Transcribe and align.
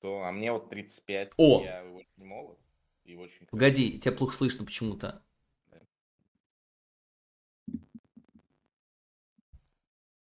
что? 0.00 0.24
А 0.24 0.32
мне 0.32 0.50
вот 0.50 0.70
35, 0.70 1.32
О! 1.36 1.62
я 1.62 1.84
очень 1.84 2.24
молод 2.26 2.58
и 3.04 3.14
очень 3.14 3.46
Погоди, 3.46 3.98
тебя 3.98 4.12
плохо 4.12 4.34
слышно 4.34 4.64
почему-то. 4.64 5.22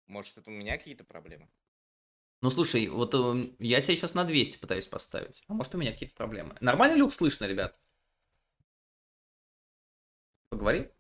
Может, 0.08 0.38
это 0.38 0.50
у 0.50 0.54
меня 0.54 0.78
какие-то 0.78 1.06
проблемы? 1.06 1.48
Ну 2.42 2.50
слушай, 2.50 2.88
вот 2.90 3.14
э, 3.14 3.54
я 3.60 3.82
тебя 3.82 3.96
сейчас 3.96 4.14
на 4.14 4.26
200 4.26 4.58
пытаюсь 4.58 4.88
поставить. 4.88 5.44
А 5.48 5.54
может 5.54 5.74
у 5.76 5.78
меня 5.78 5.94
какие-то 5.94 6.16
проблемы. 6.16 6.58
Нормально 6.60 6.96
люк 6.96 7.14
слышно, 7.14 7.46
ребят? 7.46 7.80
Поговори. 10.50 10.92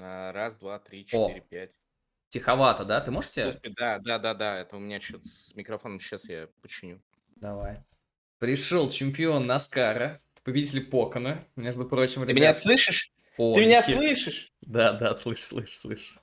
А, 0.00 0.32
Раз, 0.32 0.56
два, 0.58 0.78
три, 0.78 1.02
О. 1.02 1.06
четыре, 1.06 1.40
пять. 1.42 1.76
Тиховато, 2.30 2.84
да? 2.84 3.00
Ты 3.00 3.10
можешь? 3.10 3.30
Слушай, 3.32 3.60
Да, 3.76 3.98
да, 3.98 4.18
да, 4.18 4.34
да, 4.34 4.58
это 4.60 4.76
у 4.76 4.78
меня 4.80 5.00
что-то 5.00 5.26
с 5.28 5.52
микрофоном, 5.56 5.98
сейчас 6.00 6.28
я 6.28 6.48
починю. 6.62 7.02
Давай. 7.36 7.82
Пришел 8.38 8.88
чемпион 8.88 9.46
Наскара, 9.46 10.20
победитель 10.44 10.84
Покона, 10.86 11.44
между 11.56 11.84
прочим, 11.84 12.24
Ты 12.24 12.32
меня 12.32 12.46
ребят. 12.50 12.58
слышишь? 12.58 13.12
О, 13.36 13.54
Ты 13.56 13.62
меня 13.62 13.80
нихер- 13.80 13.96
слышишь? 13.96 14.52
Да, 14.60 14.92
да, 14.92 15.14
слышь, 15.14 15.42
слышь, 15.42 15.76
слышь. 15.76 16.14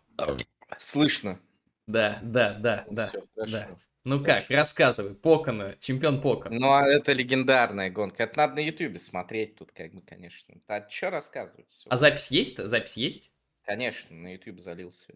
Слышно. 0.79 1.39
Да, 1.87 2.19
да, 2.21 2.53
да, 2.53 2.85
да. 2.89 3.07
Хорошо. 3.07 3.27
да. 3.51 3.69
Ну 4.05 4.23
как, 4.23 4.49
рассказывай. 4.49 5.13
Покона, 5.15 5.75
чемпион 5.79 6.21
Покона. 6.21 6.57
Ну, 6.57 6.71
а 6.71 6.87
это 6.87 7.11
легендарная 7.11 7.89
гонка. 7.89 8.23
Это 8.23 8.37
надо 8.37 8.55
на 8.55 8.59
Ютубе 8.59 8.97
смотреть 8.99 9.55
тут, 9.57 9.73
как 9.73 9.93
бы, 9.93 10.01
конечно. 10.01 10.55
А 10.67 10.87
что 10.89 11.09
рассказывать? 11.09 11.69
Всё. 11.69 11.89
А 11.89 11.97
запись 11.97 12.31
есть? 12.31 12.57
Запись 12.57 12.95
есть? 12.95 13.31
Конечно, 13.65 14.15
на 14.15 14.33
YouTube 14.33 14.61
залился. 14.61 15.13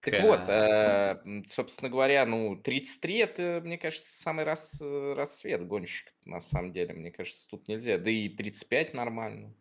Так 0.00 0.22
вот, 0.22 0.40
э, 0.48 1.42
собственно 1.48 1.90
говоря, 1.90 2.24
ну, 2.24 2.56
33 2.56 3.16
это, 3.18 3.60
мне 3.64 3.78
кажется, 3.78 4.14
самый 4.14 4.44
раз, 4.44 4.80
э, 4.80 5.14
рассвет 5.14 5.66
гонщик, 5.66 6.14
на 6.24 6.40
самом 6.40 6.72
деле. 6.72 6.94
Мне 6.94 7.10
кажется, 7.10 7.48
тут 7.48 7.66
нельзя. 7.66 7.98
Да 7.98 8.10
и 8.10 8.28
35 8.28 8.94
нормально. 8.94 9.54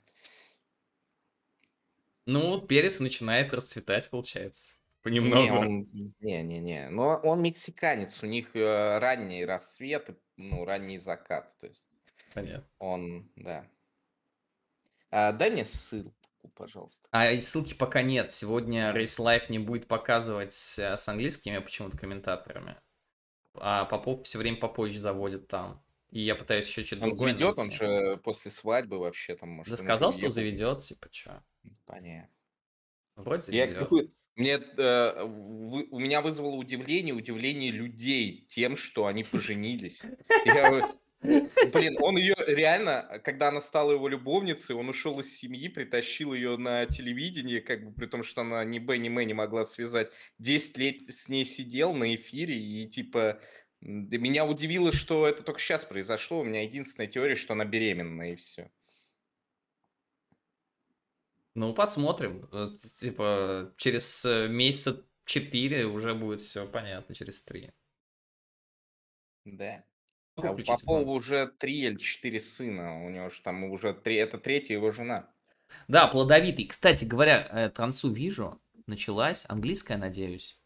Ну, 2.26 2.50
вот 2.50 2.68
Перес 2.68 3.00
начинает 3.00 3.54
расцветать, 3.54 4.10
получается. 4.10 4.76
Не, 5.06 5.22
Понемногу. 5.22 5.56
он, 5.56 5.90
не-не-не. 6.20 6.90
Но 6.90 7.16
он 7.24 7.42
мексиканец, 7.42 8.22
у 8.22 8.26
них 8.26 8.56
э, 8.56 9.00
ранний 9.00 9.46
рассвет, 9.46 10.10
ну, 10.36 10.66
ранний 10.66 10.98
закат. 10.98 11.58
То 11.58 11.68
есть 11.68 11.88
Понятно. 12.34 12.68
он, 12.80 13.32
да. 13.36 13.66
А, 15.10 15.32
дай 15.32 15.50
мне 15.50 15.64
ссылку, 15.64 16.14
пожалуйста. 16.56 17.08
А 17.12 17.32
и 17.32 17.40
ссылки 17.40 17.74
пока 17.74 18.02
нет. 18.02 18.32
Сегодня 18.32 18.92
Race 18.96 19.20
Life 19.20 19.46
не 19.50 19.60
будет 19.60 19.88
показывать 19.88 20.54
э, 20.80 20.98
с 20.98 21.08
английскими 21.10 21.60
почему-то 21.60 21.98
комментаторами. 21.98 22.78
А 23.56 23.86
Попов 23.86 24.24
все 24.24 24.38
время 24.38 24.58
попозже 24.58 25.00
заводит 25.00 25.48
там. 25.48 25.84
И 26.10 26.22
я 26.22 26.36
пытаюсь 26.36 26.68
еще 26.68 26.86
что-то 26.86 27.04
Он 27.06 27.12
другое 27.12 27.32
заведет, 27.38 27.58
он 27.60 27.68
найти. 27.68 27.78
же 27.78 28.18
после 28.24 28.52
свадьбы 28.52 28.98
вообще 29.00 29.36
там 29.36 29.50
может. 29.50 29.76
Да 29.76 29.82
он 29.82 29.86
сказал, 29.86 30.14
что 30.14 30.30
заведет, 30.30 30.80
типа, 30.80 31.08
что? 31.12 31.44
Понятно. 31.86 32.30
Вроде 33.16 33.52
Я 33.58 33.66
заведет. 33.68 33.84
какой- 33.84 34.12
Мне, 34.36 34.54
э, 34.54 35.24
вы- 35.24 35.88
у 35.90 36.00
меня 36.00 36.22
вызвало 36.22 36.56
удивление, 36.56 37.14
удивление 37.16 37.72
людей 37.72 38.46
тем, 38.52 38.78
что 38.78 39.08
они 39.08 39.24
поженились. 39.24 40.04
Я, 40.46 40.80
э, 40.80 40.82
блин, 41.22 41.98
он 42.00 42.18
ее 42.18 42.36
реально, 42.46 43.20
когда 43.24 43.48
она 43.50 43.60
стала 43.60 43.92
его 43.92 44.08
любовницей, 44.08 44.76
он 44.76 44.90
ушел 44.90 45.20
из 45.20 45.36
семьи, 45.36 45.68
притащил 45.68 46.34
ее 46.34 46.58
на 46.58 46.86
телевидение, 46.86 47.60
как 47.62 47.84
бы 47.84 47.92
при 47.92 48.06
том, 48.06 48.24
что 48.24 48.42
она 48.42 48.64
ни 48.64 48.78
Б, 48.80 48.98
ни 48.98 49.08
М 49.08 49.20
не 49.26 49.34
могла 49.34 49.66
связать. 49.66 50.12
10 50.38 50.78
лет 50.78 51.10
с 51.10 51.28
ней 51.28 51.44
сидел 51.46 51.94
на 51.94 52.14
эфире, 52.16 52.60
и 52.60 52.88
типа 52.88 53.42
меня 53.82 54.46
удивило, 54.46 54.92
что 54.92 55.28
это 55.28 55.44
только 55.44 55.60
сейчас 55.60 55.86
произошло. 55.86 56.42
У 56.42 56.44
меня 56.44 56.64
единственная 56.64 57.08
теория, 57.08 57.36
что 57.36 57.54
она 57.54 57.66
беременна, 57.66 58.32
и 58.34 58.36
все. 58.36 58.72
Ну, 61.56 61.74
посмотрим. 61.74 62.48
Э, 62.52 62.64
Типа, 63.00 63.74
через 63.78 64.26
э, 64.26 64.48
месяца 64.48 65.06
4 65.26 65.86
уже 65.88 66.14
будет 66.14 66.40
все 66.40 66.68
понятно, 66.68 67.16
через 67.16 67.44
3. 67.44 67.72
Да. 69.46 69.84
Могу 70.38 70.50
А 70.50 70.52
у 70.52 70.78
Попова 70.78 71.10
уже 71.10 71.48
три 71.58 71.80
или 71.86 71.98
четыре 71.98 72.40
сына. 72.40 73.06
У 73.06 73.10
него 73.10 73.30
же 73.30 73.42
там 73.42 73.64
уже 73.66 73.94
три, 73.94 74.16
это 74.16 74.38
третья 74.38 74.76
его 74.76 74.92
жена. 74.92 75.28
Да, 75.88 76.08
плодовитый. 76.08 76.66
Кстати 76.66 77.06
говоря, 77.06 77.48
э, 77.52 77.70
трансу 77.70 78.12
вижу. 78.12 78.62
Началась. 78.86 79.46
Английская, 79.50 79.98
надеюсь. 79.98 80.60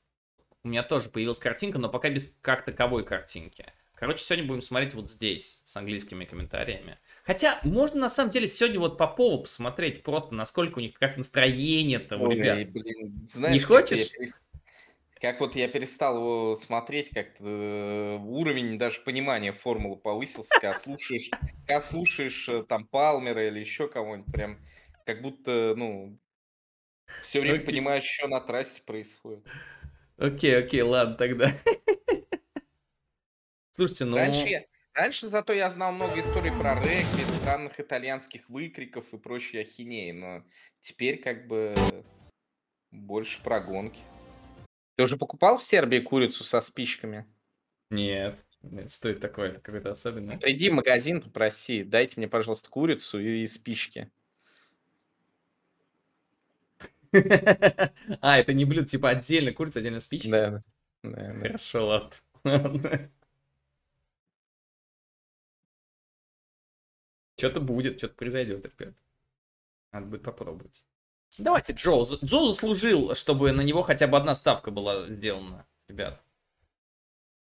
У 0.64 0.68
меня 0.68 0.84
тоже 0.84 1.10
появилась 1.10 1.40
картинка, 1.40 1.80
но 1.80 1.90
пока 1.90 2.10
без 2.10 2.38
как 2.42 2.66
таковой 2.66 3.04
картинки. 3.04 3.66
Короче, 3.96 4.24
сегодня 4.24 4.46
будем 4.46 4.62
смотреть 4.62 4.94
вот 4.96 5.12
здесь, 5.12 5.62
с 5.64 5.78
английскими 5.78 6.26
комментариями. 6.26 6.98
Хотя, 7.24 7.60
можно 7.64 8.00
на 8.00 8.10
самом 8.10 8.32
деле 8.32 8.48
сегодня 8.48 8.80
вот 8.80 8.98
Попова 8.98 9.42
посмотреть 9.42 10.02
просто, 10.02 10.34
насколько 10.34 10.80
у 10.80 10.82
них, 10.82 10.94
как 10.94 11.18
настроение-то 11.18 12.18
у 12.18 12.32
ребят. 12.32 12.70
блин, 12.72 13.28
знаешь, 13.30 13.62
как 13.62 13.70
хочешь? 13.70 14.10
я 14.20 14.28
Как 15.22 15.40
вот 15.40 15.56
я 15.56 15.68
перестал 15.68 16.16
его 16.16 16.56
смотреть, 16.56 17.12
как 17.12 17.40
уровень 17.40 18.80
даже 18.80 19.02
понимания 19.02 19.54
формулы 19.54 19.98
повысился, 19.98 20.50
когда 20.60 20.74
слушаешь, 20.74 21.30
когда 21.68 21.80
слушаешь 21.80 22.50
э, 22.50 22.64
там 22.64 22.88
Палмера 22.88 23.48
или 23.48 23.60
еще 23.60 23.88
кого-нибудь, 23.88 24.32
прям 24.32 24.58
как 25.06 25.22
будто, 25.22 25.76
ну, 25.78 26.18
все 27.22 27.40
время 27.40 27.58
Окей. 27.58 27.68
понимаешь, 27.68 28.04
что 28.04 28.28
на 28.28 28.42
трассе 28.42 28.82
происходит. 28.82 29.46
Окей, 30.18 30.58
окей, 30.58 30.82
ладно 30.82 31.14
тогда. 31.16 31.54
Слушайте, 33.70 34.06
ну... 34.06 34.18
Раньше, 34.18 34.48
я- 34.48 34.66
раньше 34.96 35.28
зато 35.28 35.54
я 35.54 35.70
знал 35.70 35.92
много 35.92 36.20
историй 36.20 36.52
про 36.52 36.74
регби, 36.82 37.24
странных 37.42 37.80
итальянских 37.80 38.50
выкриков 38.50 39.14
и 39.14 39.20
прочей 39.20 39.60
ахинеи, 39.60 40.14
но 40.14 40.44
теперь 40.80 41.22
как 41.22 41.46
бы 41.46 41.76
больше 42.90 43.44
про 43.44 43.60
гонки. 43.60 44.00
Ты 45.02 45.06
уже 45.06 45.18
покупал 45.18 45.58
в 45.58 45.64
Сербии 45.64 45.98
курицу 45.98 46.44
со 46.44 46.62
спичками? 46.62 47.26
Нет, 47.90 48.46
нет, 48.62 48.92
что 48.92 49.10
это 49.10 49.20
такое? 49.20 49.58
Какое-то 49.58 49.90
особенное? 49.90 50.38
Приди 50.38 50.70
в 50.70 50.74
магазин, 50.74 51.22
попроси, 51.22 51.84
дайте 51.84 52.20
мне, 52.20 52.28
пожалуйста, 52.28 52.70
курицу 52.70 53.18
и, 53.18 53.42
и 53.42 53.48
спички. 53.48 54.12
А, 58.22 58.38
это 58.38 58.54
не 58.54 58.64
блюдо, 58.64 58.86
типа 58.86 59.10
отдельно 59.10 59.52
курица, 59.54 59.80
отдельно 59.80 60.02
спички? 60.02 60.30
Да, 60.30 60.64
да. 61.02 61.34
Хорошо. 61.34 61.88
Ладно. 62.44 63.10
Что-то 67.40 67.60
будет, 67.60 67.98
что-то 67.98 68.14
произойдет, 68.14 68.68
ребят. 68.68 68.94
Надо 69.92 70.06
будет 70.06 70.22
попробовать. 70.22 70.86
Давайте 71.38 71.74
Джоу. 71.74 72.04
За- 72.04 72.24
Джоу 72.24 72.48
заслужил, 72.48 73.16
чтобы 73.16 73.52
на 73.52 73.62
него 73.62 73.82
хотя 73.84 74.08
бы 74.08 74.18
одна 74.18 74.36
ставка 74.36 74.72
была 74.72 75.08
сделана, 75.08 75.66
ребят. 75.88 76.22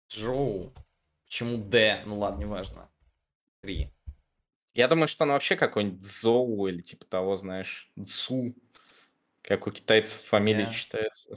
Джоу. 0.09 0.73
Почему 1.25 1.57
Д? 1.57 2.01
Ну 2.05 2.19
ладно, 2.19 2.41
неважно. 2.41 2.89
Три. 3.61 3.89
Я 4.73 4.87
думаю, 4.87 5.07
что 5.07 5.23
она 5.23 5.33
вообще 5.33 5.55
какой-нибудь 5.55 6.05
Зоу 6.05 6.67
или 6.67 6.81
типа 6.81 7.05
того, 7.05 7.35
знаешь, 7.35 7.91
Цу. 8.05 8.53
Как 9.41 9.67
у 9.67 9.71
китайцев 9.71 10.21
фамилия 10.21 10.65
Да. 10.65 10.71
читается. 10.71 11.35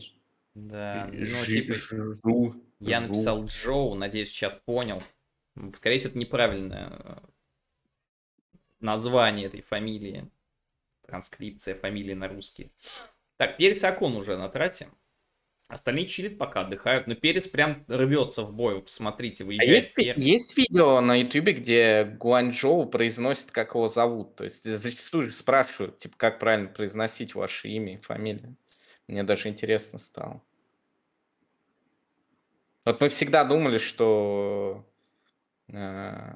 Да, 0.54 1.08
ну 1.12 1.44
типа, 1.44 1.74
Жу, 1.74 2.54
я 2.80 3.00
написал 3.00 3.44
Джоу, 3.44 3.94
надеюсь, 3.94 4.30
чат 4.30 4.62
понял. 4.64 5.02
Скорее 5.74 5.98
всего, 5.98 6.10
это 6.10 6.18
неправильное 6.18 6.90
э, 6.90 7.16
название 8.80 9.46
этой 9.46 9.60
фамилии. 9.60 10.28
Транскрипция 11.08 11.74
фамилии 11.74 12.12
на 12.12 12.28
русский. 12.28 12.70
Так, 13.38 13.56
Перес 13.56 13.82
и 13.82 13.86
Акон 13.86 14.14
уже 14.14 14.36
на 14.36 14.50
трассе. 14.50 14.88
Остальные 15.68 16.06
чилит 16.06 16.38
пока 16.38 16.60
отдыхают. 16.62 17.06
Но 17.06 17.14
Перес 17.14 17.46
прям 17.46 17.84
рвется 17.88 18.42
в 18.42 18.52
бой. 18.54 18.82
Посмотрите, 18.82 19.44
А 19.44 19.46
выезжает 19.46 19.84
есть, 19.84 19.96
ви- 19.96 20.04
первый. 20.04 20.22
есть 20.22 20.56
видео 20.56 21.00
на 21.00 21.14
Ютубе, 21.16 21.52
где 21.54 22.04
Гуанчжоу 22.04 22.86
произносит, 22.86 23.50
как 23.50 23.74
его 23.74 23.88
зовут? 23.88 24.36
То 24.36 24.44
есть 24.44 24.64
зачастую 24.64 25.32
спрашивают, 25.32 25.98
типа, 25.98 26.14
как 26.18 26.38
правильно 26.38 26.68
произносить 26.68 27.34
ваше 27.34 27.68
имя 27.68 27.94
и 27.94 28.00
фамилию. 28.02 28.56
Мне 29.06 29.22
даже 29.24 29.48
интересно 29.48 29.98
стало. 29.98 30.42
Вот 32.84 33.00
мы 33.00 33.08
всегда 33.08 33.44
думали, 33.44 33.78
что 33.78 34.86
э, 35.68 36.34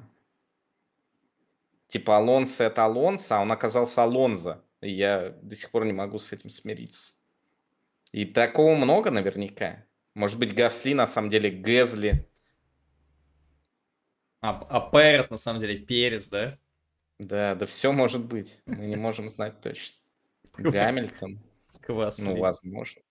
типа 1.93 2.17
Алонсо 2.17 2.63
это 2.63 2.85
Алонсо, 2.85 3.37
а 3.37 3.41
он 3.41 3.51
оказался 3.51 4.01
Алонзо. 4.01 4.63
И 4.81 4.89
я 4.89 5.29
до 5.43 5.55
сих 5.55 5.69
пор 5.69 5.85
не 5.85 5.93
могу 5.93 6.17
с 6.17 6.33
этим 6.33 6.49
смириться. 6.49 7.17
И 8.11 8.25
такого 8.25 8.75
много 8.75 9.11
наверняка. 9.11 9.85
Может 10.15 10.39
быть, 10.39 10.55
Гасли 10.55 10.95
на 10.95 11.05
самом 11.05 11.29
деле 11.29 11.51
Гэзли. 11.51 12.27
А, 14.41 14.59
а 14.69 14.89
Перес, 14.89 15.29
на 15.29 15.37
самом 15.37 15.59
деле, 15.59 15.77
Перес, 15.77 16.29
да? 16.29 16.57
Да, 17.19 17.53
да 17.53 17.67
все 17.67 17.91
может 17.91 18.25
быть. 18.25 18.59
Мы 18.65 18.87
не 18.87 18.95
можем 18.95 19.29
знать 19.29 19.61
точно. 19.61 19.95
Гамильтон. 20.57 21.39
Класс. 21.85 22.17
Ну, 22.17 22.37
возможно. 22.37 23.03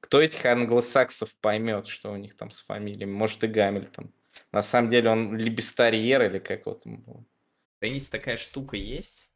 Кто 0.00 0.20
этих 0.20 0.44
англосаксов 0.44 1.32
поймет, 1.36 1.86
что 1.86 2.10
у 2.10 2.16
них 2.16 2.36
там 2.36 2.50
с 2.50 2.62
фамилиями? 2.62 3.12
Может, 3.12 3.44
и 3.44 3.46
Гамильтон. 3.46 4.12
На 4.50 4.62
самом 4.62 4.90
деле 4.90 5.10
он 5.10 5.36
либестарьер 5.36 6.22
или 6.22 6.40
как 6.40 6.66
вот 6.66 6.82
он 6.84 6.96
был. 7.02 7.26
В 7.80 7.82
теннисе 7.82 8.10
такая 8.10 8.36
штука 8.36 8.76
есть. 8.76 9.30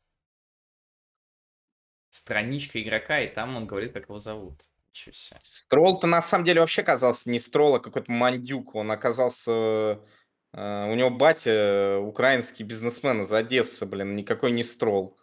Страничка 2.10 2.82
игрока, 2.82 3.18
и 3.20 3.34
там 3.34 3.56
он 3.56 3.66
говорит, 3.66 3.94
как 3.94 4.02
его 4.04 4.18
зовут. 4.18 4.60
Строл-то 5.40 6.06
на 6.06 6.20
самом 6.20 6.44
деле 6.44 6.60
вообще 6.60 6.82
оказался 6.82 7.30
не 7.30 7.38
Строл, 7.38 7.76
а 7.76 7.80
какой-то 7.80 8.12
мандюк. 8.12 8.74
Он 8.74 8.90
оказался... 8.90 9.98
э, 10.52 10.92
у 10.92 10.94
него 10.94 11.08
батя 11.08 11.50
э, 11.50 11.96
украинский 11.96 12.66
бизнесмен 12.66 13.22
из 13.22 13.32
Одессы, 13.32 13.86
блин, 13.86 14.14
никакой 14.14 14.50
не 14.50 14.62
Строл. 14.62 15.18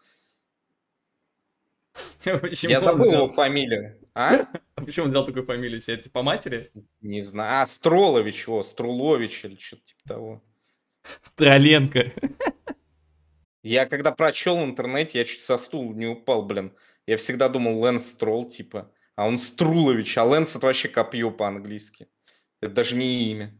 Почему 2.23 2.71
Я 2.71 2.79
забыл 2.79 3.13
его 3.13 3.29
фамилию. 3.29 3.99
А? 4.15 4.47
Почему 4.73 5.05
он 5.05 5.11
взял 5.11 5.27
такую 5.27 5.45
фамилию 5.45 5.79
себе? 5.79 5.97
Это 5.97 6.09
по 6.09 6.23
матери? 6.23 6.71
Не 7.01 7.21
знаю. 7.21 7.61
А, 7.61 7.65
Стролович 7.67 8.47
его, 8.47 8.63
Струлович 8.63 9.45
или 9.45 9.57
что-то 9.57 9.83
типа 9.83 10.01
того. 10.07 10.43
Строленко. 11.21 12.11
Я 13.63 13.85
когда 13.85 14.11
прочел 14.11 14.57
в 14.57 14.63
интернете, 14.63 15.19
я 15.19 15.25
чуть 15.25 15.41
со 15.41 15.57
стула 15.57 15.93
не 15.93 16.07
упал, 16.07 16.43
блин. 16.43 16.75
Я 17.05 17.17
всегда 17.17 17.49
думал 17.49 17.79
Лэнс 17.79 18.05
Строл, 18.05 18.49
типа. 18.49 18.91
А 19.15 19.27
он 19.27 19.37
Струлович, 19.39 20.17
а 20.17 20.23
Лэнс 20.23 20.55
это 20.55 20.65
вообще 20.65 20.89
копье 20.89 21.29
по-английски. 21.31 22.07
Это 22.59 22.73
даже 22.73 22.95
не 22.95 23.31
имя. 23.31 23.57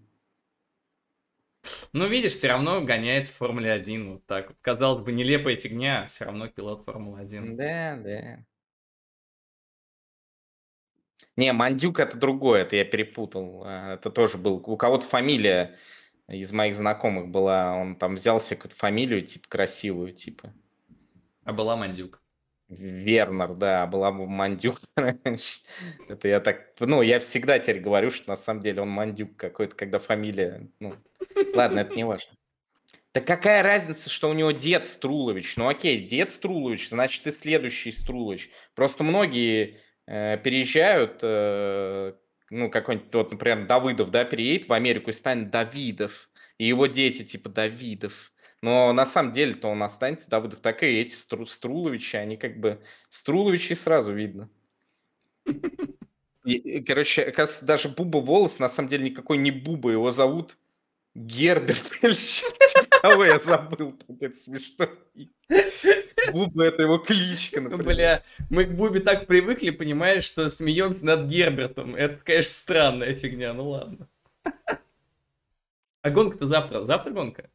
Ну, 1.94 2.08
видишь, 2.08 2.34
все 2.34 2.48
равно 2.48 2.82
гоняется 2.82 3.34
в 3.34 3.38
Формуле 3.38 3.72
1. 3.72 4.14
Вот 4.14 4.26
так 4.26 4.50
вот. 4.50 4.58
Казалось 4.62 5.04
бы, 5.04 5.12
нелепая 5.12 5.56
фигня, 5.58 6.08
все 6.08 6.26
равно 6.26 6.48
пилот 6.48 6.84
Формулы 6.84 7.20
1. 7.20 7.56
Да, 7.56 7.98
да. 7.98 8.46
Не, 11.38 11.54
Мандюк 11.54 12.00
это 12.00 12.18
другое, 12.18 12.62
это 12.62 12.76
я 12.76 12.86
перепутал. 12.86 13.64
А, 13.66 13.94
Это 13.96 14.10
тоже 14.10 14.38
был. 14.38 14.56
У 14.66 14.78
кого-то 14.78 15.06
фамилия 15.06 15.78
из 16.32 16.52
моих 16.52 16.76
знакомых 16.76 17.28
была. 17.28 17.76
Он 17.76 17.96
там 17.96 18.16
взял 18.16 18.40
себе 18.40 18.58
какую-то 18.58 18.78
фамилию, 18.78 19.22
типа, 19.22 19.48
красивую, 19.50 20.14
типа. 20.14 20.54
А 21.44 21.54
была 21.54 21.76
Мандюк. 21.76 22.22
Вернер, 22.70 23.54
да, 23.56 23.86
была 23.86 24.12
бы 24.12 24.28
Мандюк 24.28 24.80
раньше. 24.96 25.60
Это 26.08 26.28
я 26.28 26.40
так, 26.40 26.74
ну, 26.80 27.02
я 27.02 27.20
всегда 27.20 27.60
теперь 27.60 27.82
говорю, 27.82 28.12
что 28.12 28.30
на 28.30 28.38
самом 28.38 28.62
деле 28.62 28.82
он 28.82 28.90
Мандюк 28.90 29.36
какой-то, 29.36 29.76
когда 29.76 30.00
фамилия, 30.00 30.70
ну, 30.80 30.96
ладно, 31.54 31.80
это 31.80 31.94
не 31.96 32.06
важно. 32.06 32.34
Да 33.14 33.20
какая 33.20 33.62
разница, 33.62 34.10
что 34.10 34.30
у 34.30 34.34
него 34.34 34.52
дед 34.52 34.86
Струлович? 34.86 35.58
Ну 35.58 35.68
окей, 35.68 36.08
дед 36.08 36.32
Струлович, 36.32 36.90
значит 36.90 37.28
и 37.28 37.34
следующий 37.34 37.92
Струлович. 37.92 38.50
Просто 38.74 39.04
многие 39.04 39.80
э, 40.08 40.38
переезжают, 40.38 41.20
э, 41.22 42.14
ну 42.52 42.70
какой-нибудь, 42.70 43.14
вот, 43.14 43.32
например, 43.32 43.66
Давыдов, 43.66 44.12
да, 44.12 44.26
переедет 44.26 44.68
в 44.68 44.74
Америку 44.74 45.10
и 45.10 45.14
станет 45.14 45.50
Давидов. 45.50 46.30
И 46.58 46.68
его 46.68 46.86
дети 46.86 47.24
типа 47.24 47.50
Давидов. 47.50 48.34
Но 48.62 48.94
на 48.94 49.06
самом 49.06 49.32
деле-то 49.32 49.70
он 49.70 49.82
останется 49.82 50.30
Давыдов. 50.30 50.60
Так 50.60 50.84
и 50.84 50.86
эти 50.86 51.14
Стру- 51.14 51.48
Струловичи, 51.48 52.18
они 52.18 52.38
как 52.38 52.60
бы... 52.60 52.84
Струловичи 53.10 53.74
сразу 53.74 54.14
видно. 54.14 54.50
И, 56.44 56.84
короче, 56.84 57.24
оказывается, 57.24 57.66
даже 57.66 57.90
Буба 57.90 58.18
Волос 58.18 58.60
на 58.60 58.68
самом 58.68 58.90
деле 58.90 59.06
никакой 59.10 59.38
не 59.38 59.52
Буба. 59.52 59.92
Его 59.92 60.12
зовут 60.12 60.58
Герберт 61.16 61.92
или 62.02 62.14
типа 62.14 63.24
я 63.24 63.40
забыл. 63.40 63.98
Это 64.20 64.36
смешно. 64.36 64.90
Буба 66.32 66.64
это 66.66 66.82
его 66.84 66.98
кличка, 66.98 67.62
Ну, 67.62 67.70
например. 67.70 67.96
бля, 67.96 68.24
мы 68.50 68.66
к 68.66 68.72
Бубе 68.72 69.00
так 69.00 69.28
привыкли, 69.28 69.70
понимаешь, 69.72 70.24
что 70.24 70.50
смеемся 70.50 71.06
над 71.06 71.28
Гербертом. 71.28 71.96
Это, 71.96 72.24
конечно, 72.24 72.52
странная 72.54 73.14
фигня, 73.14 73.54
ну 73.54 73.70
ладно. 73.70 74.08
А 76.04 76.10
гонка-то 76.10 76.46
завтра. 76.46 76.84
Завтра 76.84 77.12
гонка? 77.12 77.50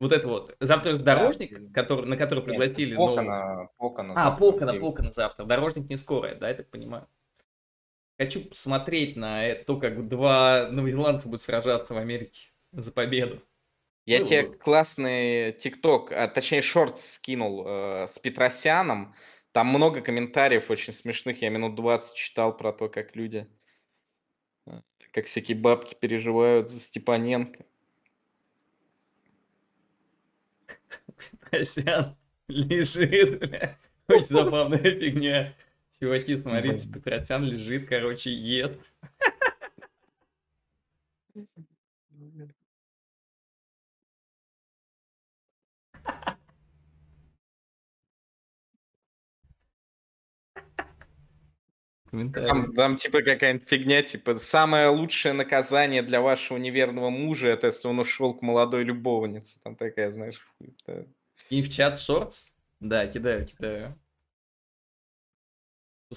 Вот 0.00 0.12
это 0.12 0.28
вот. 0.28 0.56
Завтра 0.60 0.92
же 0.92 0.98
дорожник, 1.02 1.72
который, 1.72 2.06
на 2.06 2.16
который 2.16 2.38
Нет, 2.40 2.44
пригласили. 2.46 2.94
нового- 2.94 3.16
Покона, 3.16 3.68
Покона 3.76 4.12
А, 4.12 4.24
завтра 4.30 4.38
Покона, 4.46 4.72
будет. 4.72 4.80
Покона 4.80 5.12
завтра. 5.12 5.44
Дорожник 5.44 5.90
не 5.90 5.96
скорая, 5.96 6.36
да, 6.36 6.48
я 6.48 6.54
так 6.54 6.68
понимаю. 6.70 7.06
Хочу 8.18 8.40
посмотреть 8.42 9.16
на 9.16 9.44
это, 9.46 9.64
то, 9.64 9.76
как 9.76 10.08
два 10.08 10.68
новозеландца 10.70 11.28
будут 11.28 11.42
сражаться 11.42 11.94
в 11.94 11.98
Америке 11.98 12.50
за 12.72 12.92
победу. 12.92 13.42
Я 14.08 14.20
Ну, 14.20 14.24
тебе 14.24 14.46
вот. 14.46 14.56
классный 14.56 15.52
ТикТок, 15.52 16.12
а, 16.12 16.28
точнее 16.28 16.62
шорт 16.62 16.98
скинул 16.98 17.62
э, 17.66 18.06
с 18.06 18.18
Петросяном. 18.18 19.14
Там 19.52 19.66
много 19.66 20.00
комментариев 20.00 20.70
очень 20.70 20.94
смешных. 20.94 21.42
Я 21.42 21.50
минут 21.50 21.74
20 21.74 22.14
читал 22.16 22.56
про 22.56 22.72
то, 22.72 22.88
как 22.88 23.14
люди, 23.14 23.46
э, 24.64 24.80
как 25.12 25.26
всякие 25.26 25.58
бабки 25.58 25.94
переживают 25.94 26.70
за 26.70 26.80
Степаненко. 26.80 27.66
Петросян 31.18 32.16
лежит, 32.48 33.40
бля. 33.40 33.76
Очень 34.08 34.24
забавная 34.24 34.78
фигня. 34.78 35.54
Чуваки, 36.00 36.34
смотрите, 36.38 36.88
Петросян 36.88 37.44
лежит, 37.44 37.86
короче, 37.86 38.32
ест. 38.32 38.78
Там, 52.10 52.72
там 52.72 52.96
типа 52.96 53.22
какая-нибудь 53.22 53.68
фигня, 53.68 54.02
типа 54.02 54.36
самое 54.36 54.88
лучшее 54.88 55.34
наказание 55.34 56.02
для 56.02 56.20
вашего 56.20 56.56
неверного 56.56 57.10
мужа, 57.10 57.48
это 57.48 57.66
если 57.66 57.88
он 57.88 57.98
ушел 57.98 58.34
к 58.34 58.42
молодой 58.42 58.84
любовнице. 58.84 59.60
Там 59.62 59.76
такая, 59.76 60.10
знаешь, 60.10 60.40
хуета. 60.58 61.06
И 61.50 61.62
в 61.62 61.70
чат 61.70 61.98
шортс? 61.98 62.52
Да, 62.80 63.06
кидаю, 63.06 63.46
кидаю. 63.46 63.98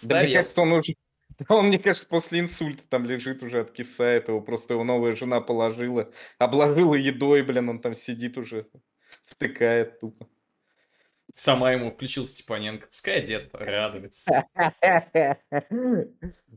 Да 0.03 0.23
мне 0.23 0.33
кажется, 0.33 0.61
он 0.61 0.73
уже... 0.73 0.95
Он, 1.49 1.67
мне 1.67 1.79
кажется, 1.79 2.07
после 2.07 2.39
инсульта 2.39 2.83
там 2.88 3.05
лежит 3.05 3.41
уже, 3.41 3.61
откисает 3.61 4.27
его. 4.27 4.41
Просто 4.41 4.75
его 4.75 4.83
новая 4.83 5.15
жена 5.15 5.41
положила, 5.41 6.11
обложила 6.38 6.93
едой, 6.93 7.41
блин, 7.41 7.69
он 7.69 7.79
там 7.79 7.95
сидит 7.95 8.38
уже, 8.38 8.67
втыкает 9.25 9.99
тупо. 9.99 10.27
Сама 11.36 11.72
ему 11.72 11.92
включил 11.92 12.25
Степаненко. 12.25 12.88
Пускай 12.88 13.22
дед 13.22 13.50
радуется. 13.54 14.45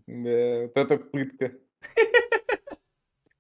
Да, 0.06 0.68
вот 0.74 0.76
это 0.76 0.96
пытка. 0.98 1.52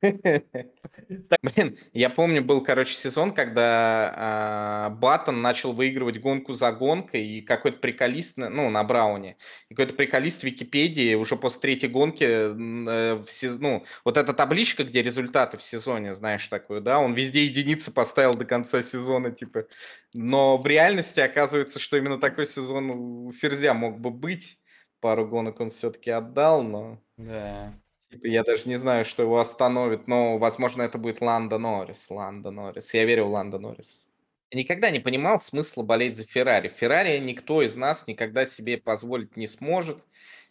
Блин, 1.42 1.78
я 1.92 2.10
помню, 2.10 2.42
был, 2.42 2.62
короче, 2.62 2.94
сезон, 2.94 3.32
когда 3.32 4.12
а, 4.14 4.90
Баттон 4.90 5.40
начал 5.40 5.72
выигрывать 5.72 6.20
гонку 6.20 6.52
за 6.52 6.72
гонкой, 6.72 7.26
и 7.26 7.40
какой-то 7.40 7.78
приколист, 7.78 8.36
ну, 8.36 8.70
на 8.70 8.84
Брауне, 8.84 9.36
какой-то 9.70 9.94
приколист 9.94 10.40
в 10.40 10.44
Википедии 10.44 11.14
уже 11.14 11.36
после 11.36 11.60
третьей 11.60 11.88
гонки, 11.88 12.24
э, 12.24 13.14
в 13.14 13.60
ну, 13.60 13.84
вот 14.04 14.16
эта 14.16 14.34
табличка, 14.34 14.84
где 14.84 15.02
результаты 15.02 15.56
в 15.56 15.62
сезоне, 15.62 16.14
знаешь, 16.14 16.46
такую, 16.48 16.80
да, 16.80 16.98
он 16.98 17.14
везде 17.14 17.44
единицы 17.44 17.90
поставил 17.90 18.34
до 18.34 18.44
конца 18.44 18.82
сезона, 18.82 19.30
типа, 19.30 19.66
но 20.12 20.58
в 20.58 20.66
реальности 20.66 21.20
оказывается, 21.20 21.78
что 21.78 21.96
именно 21.96 22.18
такой 22.18 22.46
сезон 22.46 22.90
у 22.90 23.32
Ферзя 23.32 23.74
мог 23.74 24.00
бы 24.00 24.10
быть, 24.10 24.58
пару 25.00 25.26
гонок 25.26 25.60
он 25.60 25.70
все-таки 25.70 26.10
отдал, 26.10 26.62
но... 26.62 27.00
Да. 27.16 27.74
Типа, 28.14 28.28
я 28.28 28.44
даже 28.44 28.68
не 28.68 28.78
знаю, 28.78 29.04
что 29.04 29.24
его 29.24 29.40
остановит, 29.40 30.06
но, 30.06 30.38
возможно, 30.38 30.82
это 30.82 30.98
будет 30.98 31.20
Ланда 31.20 31.58
Норрис. 31.58 32.10
Ланда 32.10 32.52
Норрис. 32.52 32.94
Я 32.94 33.04
верю 33.04 33.24
в 33.24 33.30
Ланда 33.30 33.58
Норрис. 33.58 34.06
Я 34.52 34.60
никогда 34.60 34.92
не 34.92 35.00
понимал 35.00 35.40
смысла 35.40 35.82
болеть 35.82 36.14
за 36.16 36.24
Феррари. 36.24 36.68
Феррари 36.68 37.18
никто 37.18 37.60
из 37.60 37.74
нас 37.74 38.06
никогда 38.06 38.46
себе 38.46 38.78
позволить 38.78 39.36
не 39.36 39.48
сможет. 39.48 40.06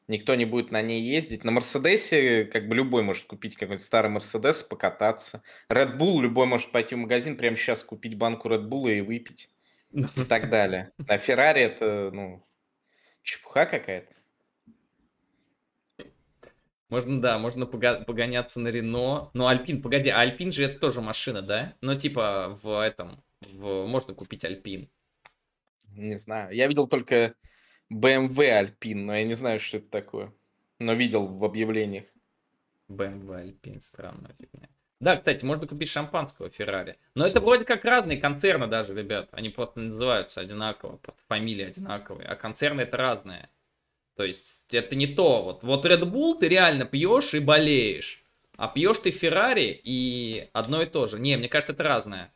Никто 0.10 0.36
не 0.36 0.44
будет 0.44 0.72
на 0.72 0.82
ней 0.82 1.02
ездить. 1.02 1.46
На 1.46 1.52
Мерседесе 1.52 2.44
как 2.44 2.68
бы 2.68 2.76
любой 2.76 3.02
может 3.02 3.28
купить 3.28 3.56
какой-нибудь 3.56 3.86
старый 3.86 4.12
Мерседес, 4.12 4.62
покататься. 4.62 5.42
Red 5.70 5.98
Bull 5.98 6.22
любой 6.22 6.48
может 6.48 6.70
пойти 6.74 6.96
в 6.96 6.98
магазин 6.98 7.38
прямо 7.38 7.56
сейчас 7.56 7.82
купить 7.82 8.18
банку 8.18 8.50
Red 8.50 8.68
Bull 8.68 8.94
и 8.94 9.00
выпить. 9.00 9.50
И 9.94 10.26
так 10.26 10.50
далее. 10.50 10.92
А 11.08 11.18
Феррари 11.18 11.62
это, 11.62 12.10
ну, 12.12 12.46
чепуха 13.22 13.66
какая-то. 13.66 14.14
Можно, 16.94 17.20
да, 17.20 17.40
можно 17.40 17.66
пога- 17.66 18.06
погоняться 18.06 18.60
на 18.60 18.68
Рено. 18.68 19.32
Но 19.34 19.48
Альпин, 19.48 19.82
погоди, 19.82 20.12
а 20.12 20.20
Альпин 20.20 20.52
же 20.52 20.66
это 20.66 20.78
тоже 20.78 21.02
машина, 21.02 21.42
да? 21.42 21.74
Ну, 21.82 21.96
типа, 21.96 22.56
в 22.62 22.84
этом, 22.84 23.24
в... 23.42 23.88
можно 23.88 24.14
купить 24.14 24.46
Альпин. 24.46 24.88
Не 25.96 26.20
знаю. 26.20 26.56
Я 26.56 26.68
видел 26.68 26.86
только 26.86 27.34
BMW 27.92 28.30
Alpine, 28.30 29.06
но 29.06 29.16
я 29.16 29.24
не 29.24 29.34
знаю, 29.34 29.60
что 29.60 29.78
это 29.78 29.90
такое. 29.90 30.32
Но 30.78 30.94
видел 30.94 31.26
в 31.26 31.44
объявлениях. 31.44 32.06
BMW 32.90 33.40
Альпин, 33.40 33.82
странная 33.82 34.36
фигня. 34.40 34.70
Да, 35.00 35.16
кстати, 35.16 35.44
можно 35.46 35.66
купить 35.66 35.90
шампанского 35.90 36.52
Феррари. 36.52 37.00
Но 37.16 37.26
это 37.26 37.42
вроде 37.42 37.66
как 37.66 37.86
разные 37.86 38.20
концерны 38.20 38.68
даже, 38.68 38.94
ребят. 38.94 39.30
Они 39.32 39.50
просто 39.50 39.80
называются 39.80 40.42
одинаково, 40.42 40.98
просто 40.98 41.22
фамилии 41.28 41.66
одинаковые. 41.66 42.28
А 42.28 42.36
концерны 42.36 42.82
это 42.82 42.98
разные. 42.98 43.50
То 44.16 44.24
есть 44.24 44.74
это 44.74 44.96
не 44.96 45.08
то. 45.08 45.44
Вот, 45.44 45.64
вот 45.64 45.86
Red 45.86 46.04
Bull 46.04 46.38
ты 46.38 46.48
реально 46.48 46.86
пьешь 46.86 47.34
и 47.34 47.40
болеешь. 47.40 48.24
А 48.58 48.68
пьешь 48.68 49.00
ты 49.00 49.12
Феррари 49.12 49.80
и 49.84 50.50
одно 50.54 50.82
и 50.82 50.86
то 50.86 51.08
же. 51.08 51.20
Не, 51.20 51.38
мне 51.38 51.50
кажется, 51.50 51.74
это 51.74 51.84
разное. 51.84 52.34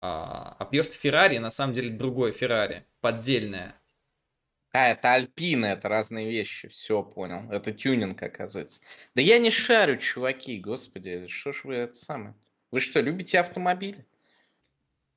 А, 0.00 0.54
а 0.58 0.64
пьешь 0.66 0.86
ты 0.88 0.94
Феррари, 0.94 1.38
на 1.38 1.50
самом 1.50 1.72
деле 1.74 1.90
другое 1.90 2.32
Феррари. 2.32 2.86
Поддельное. 3.00 3.74
А, 4.72 4.88
это 4.90 5.14
Альпина, 5.14 5.66
это 5.66 5.88
разные 5.88 6.30
вещи. 6.30 6.68
Все, 6.68 7.02
понял. 7.02 7.50
Это 7.50 7.72
тюнинг, 7.72 8.22
оказывается. 8.22 8.80
Да 9.14 9.22
я 9.22 9.38
не 9.38 9.50
шарю, 9.50 9.96
чуваки, 9.98 10.60
господи. 10.60 11.26
Что 11.26 11.52
ж 11.52 11.64
вы 11.64 11.74
это 11.74 11.94
самое? 11.94 12.34
Вы 12.70 12.80
что, 12.80 13.00
любите 13.00 13.40
автомобили? 13.40 14.06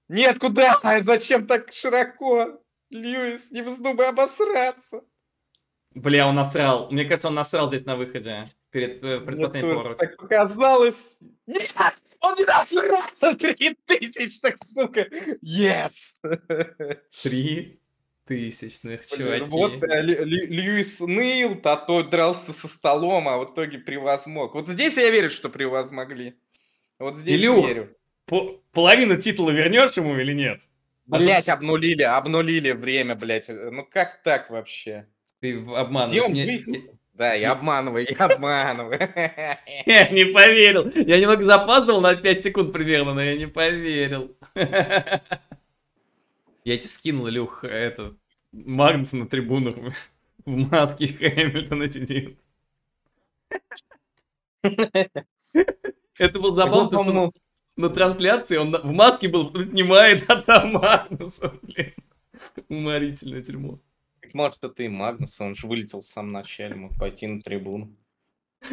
Нет, 0.08 0.40
куда? 0.40 0.80
А 0.82 1.02
зачем 1.02 1.46
так 1.46 1.72
широко? 1.72 2.64
Льюис, 2.90 3.52
не 3.52 3.62
вздумай 3.62 4.08
обосраться. 4.08 5.04
Бля, 5.96 6.28
он 6.28 6.36
насрал. 6.36 6.90
Мне 6.92 7.04
кажется, 7.06 7.30
он 7.30 7.36
насрал 7.36 7.68
здесь 7.70 7.86
на 7.86 7.96
выходе. 7.96 8.48
Перед 8.70 9.04
э, 9.04 9.20
предпоследним 9.22 9.72
поворотом. 9.76 10.08
Так 10.08 10.18
показалось. 10.18 11.20
Нет, 11.48 11.72
он 12.20 12.36
не 12.38 12.46
насрал 12.46 13.02
на 13.22 13.36
3000, 13.36 14.40
так 14.42 14.56
сука. 14.72 15.08
Yes. 15.44 16.14
Три 17.24 17.80
тысячных, 18.26 19.06
чуваки. 19.08 19.46
Вот 19.46 19.72
Лю- 19.82 20.26
Льюис 20.48 21.00
ныл, 21.00 21.60
а 21.64 21.76
то 21.78 22.04
дрался 22.04 22.54
со 22.54 22.68
столом, 22.68 23.28
а 23.28 23.40
в 23.40 23.52
итоге 23.52 23.80
превозмог. 23.80 24.54
Вот 24.54 24.68
здесь 24.68 24.98
я 24.98 25.10
верю, 25.10 25.32
что 25.32 25.50
превозмогли. 25.50 26.36
Вот 27.00 27.18
здесь 27.18 27.42
Илюх, 27.42 27.66
верю. 27.68 27.98
По- 28.28 28.62
половину 28.72 29.18
титула 29.18 29.50
вернешь 29.50 29.98
ему 29.98 30.16
или 30.16 30.34
нет? 30.34 30.62
А 31.12 31.18
Блять, 31.18 31.46
с- 31.46 31.50
обнулили, 31.50 32.04
обнулили 32.04 32.70
время, 32.72 33.16
блять. 33.16 33.50
Ну 33.50 33.84
как 33.84 34.22
так 34.22 34.52
вообще? 34.52 35.08
Ты 35.40 35.64
обманываешь. 35.76 36.24
он 36.24 36.32
Мне-? 36.32 36.90
Да, 37.14 37.34
я 37.34 37.52
обманываю, 37.52 38.08
я 38.10 38.26
обманываю. 38.26 38.98
Я 39.86 40.10
не 40.10 40.24
поверил. 40.24 40.90
Я 40.96 41.20
немного 41.20 41.44
запаздывал 41.44 42.00
на 42.00 42.16
5 42.16 42.44
секунд 42.44 42.72
примерно, 42.72 43.14
но 43.14 43.22
я 43.22 43.36
не 43.36 43.46
поверил. 43.46 44.38
Я 44.56 46.78
тебе 46.78 46.82
скинул, 46.82 47.28
Илюх, 47.28 47.66
это, 47.66 48.16
Магнуса 48.54 49.18
на 49.18 49.28
трибунах 49.28 49.76
в 50.46 50.50
маске 50.50 51.08
Хэмилтона 51.08 51.90
сидит. 51.90 52.40
Это 54.62 56.40
был 56.40 56.56
забавно, 56.56 56.90
потому 56.90 57.12
что 57.12 57.34
на 57.76 57.90
трансляции 57.90 58.56
он 58.56 58.72
в 58.72 58.94
маске 58.94 59.28
был, 59.28 59.48
потом 59.48 59.64
снимает, 59.64 60.24
а 60.30 60.42
там 60.42 60.72
Магнуса, 60.74 61.54
блин. 61.64 61.94
Уморительное 62.70 63.42
тюрьму. 63.42 63.82
Может, 64.34 64.64
это 64.64 64.84
и 64.84 64.88
Магнус, 64.88 65.40
он 65.42 65.56
же 65.56 65.68
вылетел 65.68 66.02
в 66.02 66.08
самом 66.08 66.30
начале, 66.30 66.76
мог 66.76 66.98
пойти 66.98 67.28
на 67.28 67.40
трибуну. 67.42 67.96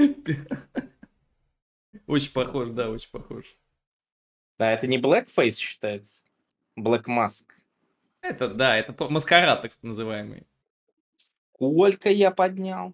Очень 2.07 2.33
похож, 2.33 2.69
да, 2.71 2.91
очень 2.91 3.11
похож. 3.11 3.57
Да, 4.59 4.73
это 4.73 4.87
не 4.87 4.99
Blackface 4.99 5.57
считается. 5.57 6.29
Black 6.79 7.05
Mask. 7.07 7.47
Это, 8.21 8.49
да, 8.49 8.77
это 8.77 8.95
маскарад, 9.11 9.63
так 9.63 9.73
называемый. 9.83 10.47
Сколько 11.17 12.11
я 12.11 12.31
поднял? 12.31 12.93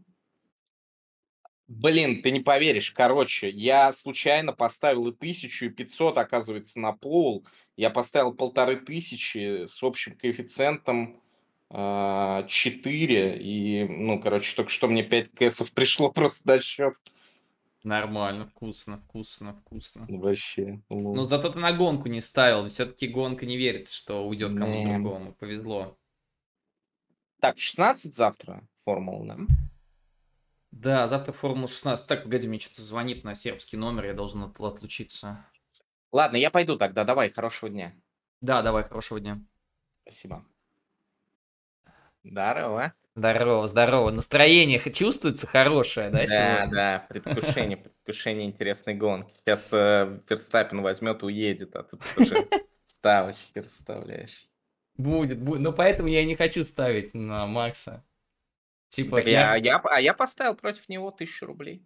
Блин, 1.69 2.23
ты 2.23 2.31
не 2.31 2.41
поверишь. 2.41 2.91
Короче, 2.91 3.49
я 3.49 3.93
случайно 3.93 4.53
поставил 4.53 5.09
и 5.09 5.13
тысячу, 5.13 5.67
и 5.67 5.71
500, 5.71 6.19
оказывается, 6.19 6.79
на 6.81 6.93
пол. 6.93 7.47
Я 7.77 7.91
поставил 7.91 8.35
полторы 8.35 8.77
тысячи 8.77 9.67
с 9.67 9.83
общим 9.83 10.17
коэффициентом 10.17 11.21
4. 11.73 13.39
И, 13.41 13.85
ну, 13.89 14.21
короче, 14.21 14.55
только 14.55 14.71
что 14.71 14.89
мне 14.89 15.03
5 15.03 15.33
кэсов 15.33 15.71
пришло 15.75 16.11
просто 16.11 16.49
на 16.49 16.59
счет. 16.59 16.95
Нормально, 17.85 18.47
вкусно, 18.47 18.99
вкусно, 18.99 19.55
вкусно. 19.55 20.07
Вообще. 20.09 20.81
лол. 20.89 21.17
Ну, 21.17 21.25
зато 21.25 21.51
ты 21.51 21.59
на 21.59 21.73
гонку 21.73 22.09
не 22.09 22.21
ставил. 22.21 22.69
Все-таки 22.69 23.09
гонка 23.09 23.45
не 23.45 23.57
верится, 23.57 23.97
что 23.97 24.27
уйдет 24.27 24.57
кому-то 24.57 24.91
другому. 24.91 25.35
Повезло. 25.35 25.99
Так, 27.41 27.59
16 27.59 28.15
завтра 28.15 28.63
формула, 28.85 29.27
да? 29.27 29.55
Да, 30.71 31.09
завтра 31.09 31.33
Формула 31.33 31.69
16. 31.69 32.09
Так, 32.09 32.25
погоди, 32.25 32.49
мне 32.49 32.59
что-то 32.59 32.81
звонит 32.83 33.25
на 33.25 33.35
сербский 33.35 33.77
номер, 33.77 34.07
я 34.07 34.15
должен 34.15 34.43
от- 34.43 34.59
отлучиться. 34.61 35.45
Ладно, 36.13 36.37
я 36.37 36.51
пойду 36.51 36.77
тогда. 36.77 37.05
Давай, 37.05 37.31
хорошего 37.31 37.71
дня. 37.71 37.95
Да, 38.41 38.63
давай, 38.63 38.85
хорошего 38.85 39.21
дня. 39.21 39.41
Спасибо. 40.03 40.47
Здорово. 42.25 42.93
Здорово, 43.15 43.67
здорово. 43.67 44.11
Настроение 44.11 44.79
чувствуется 44.93 45.47
хорошее, 45.47 46.11
да, 46.11 46.21
Да, 46.21 46.27
сегодня? 46.27 46.75
да, 46.75 47.07
предвкушение, 47.09 47.77
предвкушение 47.77 48.47
интересной 48.47 48.95
гонки. 48.95 49.35
Сейчас 49.45 49.69
э, 49.73 50.19
Верстаппин 50.29 50.81
возьмет 50.81 51.23
уедет, 51.23 51.77
а 51.77 51.83
тут 51.83 52.01
уже 52.17 52.49
ставочки 52.87 53.59
расставляешь. 53.59 54.49
Будет, 54.97 55.41
будет. 55.43 55.61
Но 55.61 55.73
поэтому 55.73 56.09
я 56.09 56.25
не 56.25 56.37
хочу 56.37 56.65
ставить 56.65 57.13
на 57.13 57.47
Макса. 57.47 58.03
Типа, 58.89 59.19
Так 59.19 59.27
я, 59.27 59.57
я, 59.57 59.79
а 59.85 60.01
я 60.01 60.15
поставил 60.15 60.55
против 60.55 60.89
него 60.89 61.11
тысячу 61.11 61.47
рублей. 61.47 61.85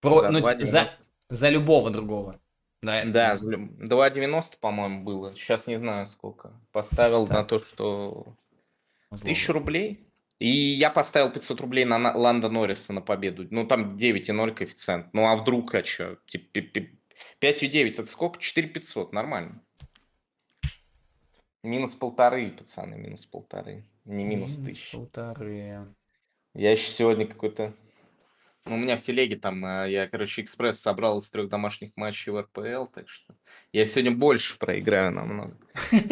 про- 0.00 0.20
За 0.20 0.30
ну, 0.30 0.40
за, 0.40 0.52
2,90. 0.54 0.98
за 1.30 1.48
любого 1.50 1.90
другого. 1.90 2.40
Да, 2.82 3.04
Да, 3.04 3.34
понятно. 3.34 3.36
за 3.36 3.50
люб- 3.50 3.78
2,90, 3.78 4.58
по-моему, 4.60 5.02
было. 5.04 5.34
Сейчас 5.34 5.66
не 5.66 5.78
знаю 5.78 6.06
сколько. 6.06 6.52
Поставил 6.72 7.26
Так. 7.26 7.36
на 7.36 7.44
то, 7.44 7.58
что 7.58 8.34
Зло. 9.10 9.26
тысячу 9.26 9.52
рублей. 9.52 10.06
И 10.38 10.48
я 10.48 10.90
поставил 10.90 11.30
500 11.30 11.60
рублей 11.60 11.84
на 11.84 12.16
Ланда 12.16 12.48
Норриса 12.48 12.92
на 12.92 13.02
победу. 13.02 13.46
Ну, 13.50 13.66
там 13.66 13.96
9,0 13.96 14.54
коэффициент. 14.54 15.12
Ну, 15.12 15.26
а 15.26 15.36
вдруг, 15.36 15.74
а 15.74 15.84
что? 15.84 16.16
Типа, 16.26 16.58
5,9 17.40 17.92
это 17.92 18.06
сколько? 18.06 18.38
4,500, 18.40 19.12
нормально. 19.12 19.62
Минус 21.62 21.94
полторы, 21.94 22.50
пацаны, 22.52 22.96
минус 22.96 23.26
полторы. 23.26 23.84
Не 24.06 24.24
минус 24.24 24.56
Минус 24.56 24.76
тысяча. 24.76 24.96
Полторы. 24.96 25.86
Я 26.54 26.70
еще 26.70 26.90
сегодня 26.90 27.26
какой-то... 27.26 27.74
Ну, 28.66 28.74
у 28.74 28.78
меня 28.78 28.96
в 28.96 29.00
телеге 29.00 29.36
там, 29.36 29.64
а, 29.64 29.86
я, 29.86 30.06
короче, 30.06 30.42
экспресс 30.42 30.78
собрал 30.78 31.18
из 31.18 31.30
трех 31.30 31.48
домашних 31.48 31.96
матчей 31.96 32.30
в 32.30 32.40
РПЛ, 32.40 32.86
так 32.92 33.08
что 33.08 33.34
я 33.72 33.86
сегодня 33.86 34.10
больше 34.10 34.58
проиграю 34.58 35.10
намного. 35.12 35.56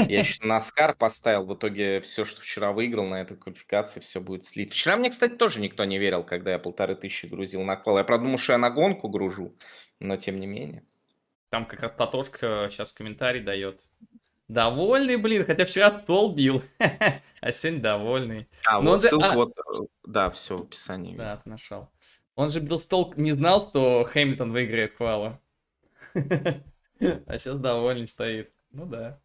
Я 0.09 0.21
еще 0.21 0.43
на 0.45 0.59
Скар 0.61 0.97
поставил, 0.97 1.45
в 1.45 1.55
итоге 1.55 2.01
все, 2.01 2.25
что 2.25 2.41
вчера 2.41 2.73
выиграл 2.73 3.07
на 3.07 3.21
этой 3.21 3.37
квалификации, 3.37 4.01
все 4.01 4.21
будет 4.21 4.45
слить. 4.45 4.73
Вчера 4.73 4.97
мне, 4.97 5.11
кстати, 5.11 5.35
тоже 5.35 5.61
никто 5.61 5.85
не 5.85 5.99
верил, 5.99 6.25
когда 6.25 6.53
я 6.53 6.59
полторы 6.59 6.97
тысячи 6.97 7.27
грузил 7.27 7.63
на 7.65 7.77
кол. 7.77 7.99
Я 7.99 8.05
правда 8.05 8.25
думал, 8.25 8.39
что 8.39 8.53
я 8.53 8.59
на 8.59 8.71
гонку 8.71 9.09
гружу, 9.09 9.55
но 10.01 10.17
тем 10.17 10.41
не 10.41 10.47
менее. 10.47 10.85
Там 11.51 11.67
как 11.67 11.81
раз 11.81 11.93
Татошка 11.93 12.69
сейчас 12.71 12.93
комментарий 12.93 13.43
дает. 13.43 13.83
Довольный, 14.49 15.17
блин, 15.17 15.45
хотя 15.45 15.67
вчера 15.67 15.91
стол 15.91 16.35
бил. 16.35 16.63
А 17.41 17.53
сегодня 17.53 17.83
довольный. 17.83 18.49
А, 18.65 18.81
Ну, 18.81 18.91
вот 18.93 19.03
да, 19.03 19.09
ссылку, 19.09 19.25
а- 19.27 19.35
вот, 19.35 19.53
э, 19.59 19.87
да, 20.05 20.31
все 20.31 20.57
в 20.57 20.63
описании. 20.63 21.15
Да, 21.17 21.37
ты 21.37 21.49
нашел. 21.51 21.89
Он 22.39 22.51
же 22.51 22.61
бил 22.61 22.79
стол, 22.79 23.13
не 23.17 23.33
знал, 23.33 23.59
что 23.59 24.05
Хэмилтон 24.05 24.53
выиграет 24.53 24.95
квала. 24.95 25.41
А 26.15 27.37
сейчас 27.37 27.59
довольный 27.59 28.07
стоит. 28.07 28.53
Ну 28.71 28.87
да. 28.87 29.21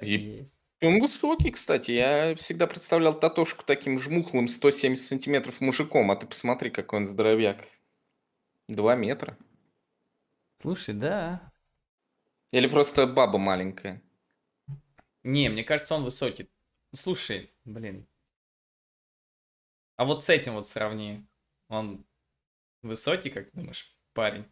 И. 0.00 0.46
Он 0.80 1.00
высокий, 1.00 1.50
кстати. 1.50 1.90
Я 1.90 2.36
всегда 2.36 2.68
представлял 2.68 3.18
Татошку 3.18 3.64
таким 3.66 3.98
жмухлым 3.98 4.46
170 4.46 5.04
сантиметров 5.04 5.60
мужиком, 5.60 6.12
а 6.12 6.14
ты 6.14 6.24
посмотри, 6.24 6.70
какой 6.70 7.00
он 7.00 7.06
здоровяк. 7.06 7.66
Два 8.68 8.94
метра. 8.94 9.36
Слушай, 10.54 10.94
да. 10.94 11.52
Или 12.52 12.68
просто 12.68 13.08
баба 13.08 13.38
маленькая. 13.38 14.00
Не, 15.24 15.48
мне 15.48 15.64
кажется, 15.64 15.96
он 15.96 16.04
высокий. 16.04 16.48
Слушай, 16.94 17.50
блин. 17.64 18.06
А 19.96 20.04
вот 20.04 20.22
с 20.22 20.30
этим 20.30 20.52
вот 20.52 20.68
сравни. 20.68 21.26
Он 21.66 22.06
высокий, 22.88 23.30
как 23.30 23.50
ты 23.50 23.58
думаешь, 23.58 23.96
парень? 24.12 24.46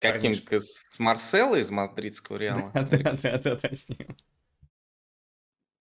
Каким? 0.00 0.32
С 0.34 0.84
с 0.88 0.98
Марсело 0.98 1.56
из 1.56 1.70
мадридского 1.70 2.36
Реала? 2.36 2.70
Да, 2.74 2.82
да, 2.84 3.12
да, 3.12 3.38
да, 3.38 3.56
да, 3.56 3.74
с 3.74 3.88
ним. 3.88 4.16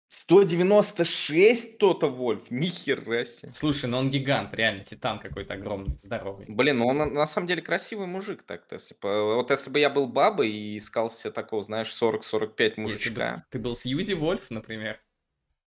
196 0.09 1.79
то-то 1.79 2.07
Вольф? 2.07 2.51
Нихера 2.51 3.23
себе. 3.23 3.51
Слушай, 3.55 3.89
ну 3.89 3.97
он 3.97 4.11
гигант, 4.11 4.53
реально, 4.53 4.83
титан 4.83 5.19
какой-то 5.19 5.55
огромный, 5.55 5.97
здоровый. 5.97 6.45
Блин, 6.47 6.77
ну 6.77 6.87
он 6.87 6.97
на- 6.97 7.25
самом 7.25 7.47
деле 7.47 7.63
красивый 7.63 8.05
мужик 8.05 8.43
так-то. 8.43 8.75
Если 8.75 8.95
бы, 9.01 9.35
вот 9.35 9.49
если 9.49 9.71
бы 9.71 9.79
я 9.79 9.89
был 9.89 10.07
бабой 10.07 10.51
и 10.51 10.77
искал 10.77 11.09
себе 11.09 11.31
такого, 11.31 11.63
знаешь, 11.63 11.91
40-45 11.91 12.59
Если 12.59 12.75
бы 12.75 12.81
мужичка. 12.83 13.45
ты 13.49 13.57
был 13.57 13.75
Сьюзи 13.75 14.13
Вольф, 14.13 14.51
например, 14.51 15.01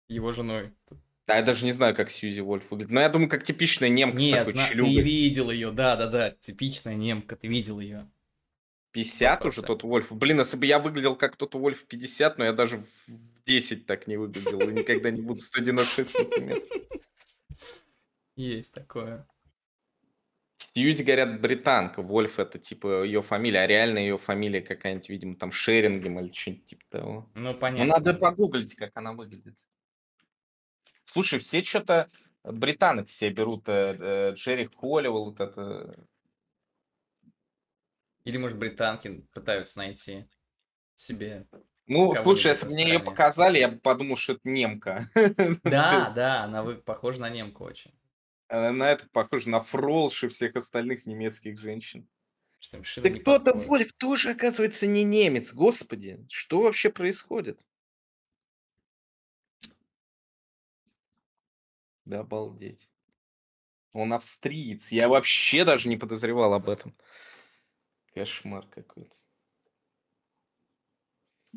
его 0.07 0.31
женой. 0.31 0.73
Да, 1.27 1.37
я 1.37 1.41
даже 1.41 1.65
не 1.65 1.71
знаю, 1.71 1.95
как 1.95 2.11
Сьюзи 2.11 2.41
Вольф 2.41 2.69
выглядит. 2.69 2.91
Но 2.91 3.01
я 3.01 3.09
думаю, 3.09 3.29
как 3.29 3.43
типичная 3.43 3.89
немка 3.89 4.17
Не, 4.19 4.31
с 4.31 4.37
такой 4.37 4.53
зна- 4.53 4.63
ты 4.65 4.69
челюгой. 4.73 5.01
видел 5.01 5.49
ее, 5.51 5.71
да, 5.71 5.95
да, 5.95 6.07
да, 6.07 6.31
типичная 6.31 6.93
немка, 6.93 7.35
ты 7.35 7.47
видел 7.47 7.79
ее. 7.79 8.07
50 8.91 9.43
уже 9.45 9.61
100%. 9.61 9.65
тот 9.67 9.83
Вольф. 9.83 10.11
Блин, 10.11 10.39
если 10.39 10.55
бы 10.55 10.65
я 10.67 10.79
выглядел 10.79 11.15
как 11.15 11.35
тот 11.35 11.55
Вольф 11.55 11.81
в 11.81 11.85
50, 11.85 12.37
но 12.37 12.45
я 12.45 12.53
даже 12.53 12.77
в 12.77 12.85
10 13.45 13.85
так 13.87 14.07
не 14.07 14.17
выглядел. 14.17 14.59
И 14.61 14.67
никогда 14.73 15.09
не 15.09 15.21
буду 15.21 15.39
196 15.41 16.09
сантиметров. 16.11 16.63
Есть 18.35 18.73
такое. 18.73 19.27
Сьюзи, 20.57 21.03
говорят, 21.03 21.41
британка. 21.41 22.01
Вольф 22.01 22.37
это 22.39 22.59
типа 22.59 23.03
ее 23.03 23.21
фамилия, 23.21 23.61
а 23.61 23.67
реально 23.67 23.99
ее 23.99 24.17
фамилия 24.17 24.61
какая-нибудь, 24.61 25.09
видимо, 25.09 25.35
там 25.35 25.51
Шерингем 25.51 26.19
или 26.19 26.31
что-нибудь 26.31 26.65
типа 26.65 26.83
того. 26.89 27.29
Ну, 27.33 27.51
Ну, 27.51 27.53
понятно. 27.55 27.85
надо 27.85 28.13
да. 28.13 28.19
погуглить, 28.19 28.75
как 28.75 28.91
она 28.95 29.13
выглядит. 29.13 29.55
Слушай, 31.05 31.39
все 31.39 31.63
что-то 31.63 32.07
британок 32.43 33.09
себе 33.09 33.31
берут. 33.31 33.67
э, 33.69 33.97
э, 33.99 34.33
Джерри 34.33 34.69
Холливелл, 34.75 35.25
вот 35.25 35.39
это... 35.39 35.95
Или, 38.23 38.37
может, 38.37 38.57
британки 38.57 39.23
пытаются 39.33 39.77
найти 39.77 40.25
себе. 40.95 41.47
Ну, 41.87 42.15
слушай, 42.15 42.47
если 42.47 42.65
бы 42.67 42.73
мне 42.73 42.87
ее 42.87 42.99
показали, 42.99 43.59
я 43.59 43.67
бы 43.69 43.77
подумал, 43.79 44.15
что 44.15 44.33
это 44.33 44.49
немка. 44.49 45.07
Да, 45.63 46.11
да, 46.15 46.43
она 46.43 46.63
вы- 46.63 46.77
похожа 46.77 47.21
на 47.21 47.29
немку 47.29 47.63
очень. 47.63 47.93
Она 48.47 48.71
на 48.71 48.91
это 48.91 49.07
похожа 49.11 49.49
на 49.49 49.61
Фролш 49.61 50.23
и 50.23 50.27
всех 50.27 50.55
остальных 50.55 51.05
немецких 51.05 51.59
женщин. 51.59 52.07
Да 52.71 53.09
кто-то. 53.11 53.53
Вольф 53.53 53.93
тоже, 53.93 54.31
оказывается, 54.31 54.87
не 54.87 55.03
немец. 55.03 55.53
Господи, 55.53 56.25
что 56.29 56.61
вообще 56.61 56.89
происходит? 56.89 57.63
Да 62.05 62.19
обалдеть. 62.19 62.89
Он 63.93 64.13
австриец. 64.13 64.91
Я 64.91 65.09
вообще 65.09 65.65
даже 65.65 65.89
не 65.89 65.97
подозревал 65.97 66.53
об 66.53 66.69
этом. 66.69 66.95
Кошмар 68.13 68.65
какой-то. 68.67 69.15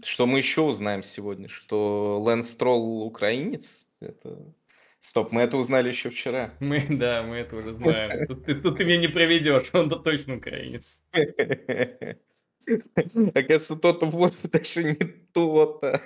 Что 0.05 0.27
мы 0.27 0.39
еще 0.39 0.63
узнаем 0.63 1.03
сегодня? 1.03 1.49
Что 1.49 2.21
Лэнс 2.21 2.51
Стролл 2.51 3.03
украинец? 3.03 3.89
Это... 4.01 4.55
Стоп, 5.01 5.33
мы 5.33 5.43
это 5.43 5.57
узнали 5.57 5.89
еще 5.89 6.11
вчера. 6.11 6.55
Мы, 6.61 6.85
да, 6.89 7.23
мы 7.23 7.37
это 7.37 7.57
уже 7.57 7.73
знаем. 7.73 8.27
Тут 8.29 8.45
ты, 8.45 8.57
тут 8.57 8.79
ты 8.79 8.85
меня 8.85 8.97
не 8.97 9.07
проведешь, 9.07 9.73
он-то 9.73 9.95
точно 9.97 10.37
украинец. 10.37 11.01
Оказывается, 12.67 13.77
тот 13.77 14.03
Вольф 14.03 14.35
даже 14.43 14.83
не 14.85 14.95
то-то. 15.33 16.03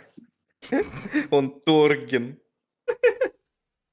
Он 1.31 1.59
Торген. 1.61 2.39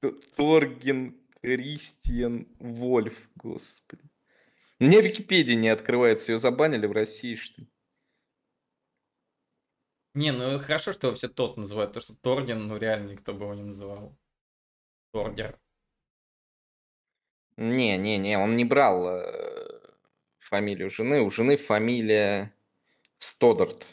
Т- 0.00 0.12
Торген 0.36 1.16
Кристиан 1.42 2.46
Вольф, 2.58 3.28
господи. 3.36 4.02
У 4.78 4.84
меня 4.84 5.00
Википедия 5.00 5.56
не 5.56 5.68
открывается, 5.68 6.32
ее 6.32 6.38
забанили 6.38 6.86
в 6.86 6.92
России, 6.92 7.34
что 7.34 7.62
ли? 7.62 7.68
Не, 10.14 10.32
ну 10.32 10.58
хорошо, 10.58 10.92
что 10.92 11.06
его 11.06 11.14
все 11.14 11.28
тот 11.28 11.56
называют, 11.56 11.90
потому 11.90 12.02
что 12.02 12.14
Торген, 12.14 12.66
ну 12.66 12.76
реально 12.76 13.10
никто 13.12 13.32
бы 13.32 13.44
его 13.44 13.54
не 13.54 13.62
называл. 13.62 14.18
Торгер. 15.12 15.58
Не, 17.56 17.98
не, 17.98 18.16
не, 18.16 18.38
он 18.38 18.56
не 18.56 18.64
брал 18.64 19.06
э, 19.08 19.80
фамилию 20.38 20.88
жены. 20.90 21.20
У 21.20 21.30
жены 21.30 21.56
фамилия 21.56 22.54
Стодарт. 23.18 23.86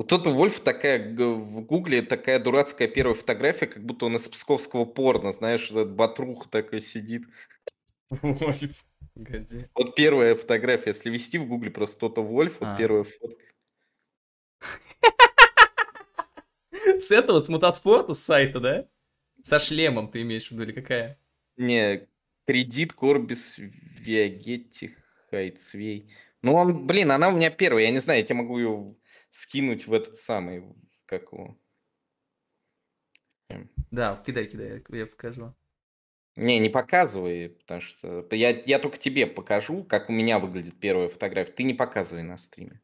У 0.00 0.02
Тота 0.02 0.30
Вольф 0.30 0.60
такая 0.60 1.14
в 1.14 1.60
гугле 1.60 2.00
такая 2.00 2.38
дурацкая 2.40 2.88
первая 2.88 3.14
фотография, 3.14 3.66
как 3.66 3.84
будто 3.84 4.06
он 4.06 4.16
из 4.16 4.26
псковского 4.30 4.86
порно, 4.86 5.30
знаешь, 5.30 5.70
этот 5.70 5.92
батрух 5.92 6.48
такой 6.48 6.80
сидит. 6.80 7.24
Ой, 8.22 8.54
Погоди. 9.14 9.66
Вот 9.74 9.94
первая 9.94 10.36
фотография, 10.36 10.92
если 10.92 11.10
вести 11.10 11.36
в 11.36 11.46
гугле 11.46 11.70
просто 11.70 12.00
Тота 12.00 12.22
Вольф, 12.22 12.60
вот 12.60 12.68
А. 12.70 12.78
первая 12.78 13.04
фотка. 13.04 13.44
С 16.98 17.10
этого, 17.10 17.38
с 17.38 17.50
мотоспорта, 17.50 18.14
с 18.14 18.24
сайта, 18.24 18.58
да? 18.58 18.88
Со 19.42 19.58
шлемом 19.58 20.10
ты 20.10 20.22
имеешь 20.22 20.48
в 20.48 20.52
виду, 20.52 20.62
или 20.62 20.72
какая? 20.72 21.18
Не, 21.58 22.08
кредит 22.46 22.94
Корбис 22.94 23.58
Виагетти 23.58 24.96
Хайцвей. 25.30 26.10
Ну, 26.40 26.54
он, 26.54 26.86
блин, 26.86 27.12
она 27.12 27.28
у 27.28 27.32
меня 27.32 27.50
первая, 27.50 27.84
я 27.84 27.90
не 27.90 27.98
знаю, 27.98 28.20
я 28.20 28.24
тебе 28.24 28.36
могу 28.36 28.58
ее 28.58 28.94
скинуть 29.30 29.86
в 29.86 29.92
этот 29.92 30.16
самый, 30.16 30.64
как 31.06 31.32
его. 31.32 31.58
Да, 33.90 34.22
кидай, 34.24 34.46
кидай, 34.46 34.82
я 34.90 35.06
покажу. 35.06 35.54
Не, 36.36 36.58
не 36.58 36.68
показывай, 36.68 37.48
потому 37.48 37.80
что 37.80 38.26
я, 38.30 38.50
я 38.50 38.78
только 38.78 38.98
тебе 38.98 39.26
покажу, 39.26 39.82
как 39.82 40.08
у 40.08 40.12
меня 40.12 40.38
выглядит 40.38 40.78
первая 40.78 41.08
фотография. 41.08 41.52
Ты 41.52 41.64
не 41.64 41.74
показывай 41.74 42.22
на 42.22 42.36
стриме. 42.36 42.80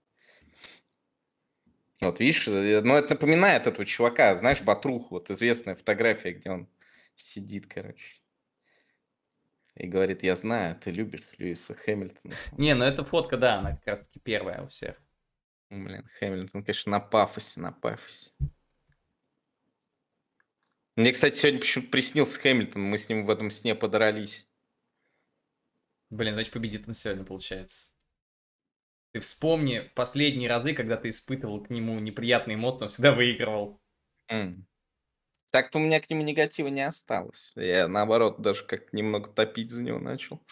Вот 2.00 2.20
видишь, 2.20 2.46
э, 2.48 2.82
ну 2.82 2.94
это 2.96 3.10
напоминает 3.10 3.66
этого 3.66 3.86
чувака, 3.86 4.34
знаешь, 4.36 4.60
Батруху, 4.60 5.14
вот 5.14 5.30
известная 5.30 5.76
фотография, 5.76 6.32
где 6.32 6.50
он 6.50 6.68
сидит, 7.14 7.66
короче. 7.66 8.20
И 9.76 9.86
говорит, 9.86 10.22
я 10.22 10.36
знаю, 10.36 10.76
ты 10.76 10.90
любишь 10.90 11.22
Льюиса 11.38 11.74
Хэмилтона. 11.74 12.34
Не, 12.58 12.74
ну 12.74 12.84
эта 12.84 13.04
фотка, 13.04 13.36
да, 13.36 13.58
она 13.58 13.76
как 13.76 13.86
раз 13.86 14.00
таки 14.02 14.18
первая 14.18 14.62
у 14.62 14.68
всех. 14.68 14.96
Блин, 15.70 16.08
Хэмилтон, 16.18 16.64
конечно, 16.64 16.92
на 16.92 17.00
пафосе, 17.00 17.60
на 17.60 17.72
пафосе. 17.72 18.32
Мне, 20.94 21.12
кстати, 21.12 21.36
сегодня 21.36 21.60
почему-то 21.60 21.90
приснился 21.90 22.40
Хэмилтон, 22.40 22.82
мы 22.82 22.96
с 22.96 23.08
ним 23.08 23.26
в 23.26 23.30
этом 23.30 23.50
сне 23.50 23.74
подрались. 23.74 24.48
Блин, 26.10 26.34
значит 26.34 26.52
победит 26.52 26.86
он 26.88 26.94
сегодня, 26.94 27.24
получается. 27.24 27.90
Ты 29.12 29.20
вспомни 29.20 29.90
последние 29.94 30.48
разы, 30.48 30.74
когда 30.74 30.96
ты 30.96 31.08
испытывал 31.08 31.62
к 31.62 31.70
нему 31.70 31.98
неприятные 31.98 32.54
эмоции, 32.56 32.84
он 32.84 32.90
всегда 32.90 33.12
выигрывал. 33.12 33.80
М. 34.28 34.66
Так-то 35.52 35.78
у 35.78 35.82
меня 35.82 36.00
к 36.00 36.10
нему 36.10 36.22
негатива 36.22 36.68
не 36.68 36.82
осталось. 36.82 37.52
Я, 37.56 37.88
наоборот, 37.88 38.40
даже 38.42 38.64
как 38.64 38.92
немного 38.92 39.30
топить 39.30 39.70
за 39.70 39.82
него 39.82 39.98
начал. 39.98 40.42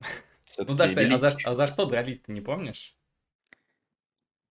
Ну 0.58 0.74
да, 0.74 0.88
кстати, 0.88 1.08
а 1.10 1.18
за, 1.18 1.32
а 1.44 1.54
за 1.54 1.66
что 1.66 1.86
дрались, 1.86 2.20
ты 2.20 2.32
не 2.32 2.40
помнишь? 2.40 2.96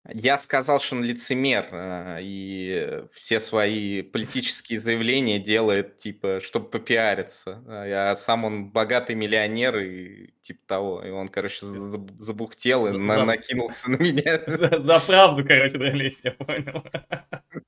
Я 0.09 0.39
сказал, 0.39 0.79
что 0.79 0.95
он 0.95 1.03
лицемер, 1.03 1.67
э, 1.71 2.17
и 2.21 3.03
все 3.11 3.39
свои 3.39 4.01
политические 4.01 4.81
заявления 4.81 5.37
делает, 5.37 5.97
типа, 5.97 6.39
чтобы 6.41 6.69
попиариться. 6.69 7.63
А 7.67 8.15
сам 8.15 8.45
он 8.45 8.71
богатый 8.71 9.13
миллионер 9.15 9.77
и 9.77 10.31
типа 10.41 10.59
того. 10.65 11.03
И 11.05 11.11
он, 11.11 11.27
короче, 11.27 11.65
заб- 11.65 12.15
забухтел 12.19 12.87
и 12.87 12.91
За- 12.91 12.97
на- 12.97 13.25
накинулся 13.25 13.91
на 13.91 13.97
меня. 13.97 14.41
За, 14.47 14.79
за 14.79 14.99
правду, 14.99 15.45
короче, 15.45 15.77
дрались, 15.77 16.23
я 16.23 16.31
понял. 16.31 16.83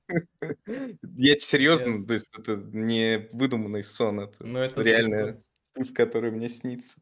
Я 1.16 1.38
серьезно, 1.38 2.04
то 2.04 2.12
есть 2.14 2.30
это 2.36 2.56
не 2.56 3.28
выдуманный 3.32 3.82
сон, 3.82 4.20
это 4.20 4.44
Ну 4.44 4.58
это 4.58 4.80
реальная 4.82 5.40
путь, 5.72 5.94
который 5.94 6.30
мне 6.30 6.48
снится. 6.48 7.00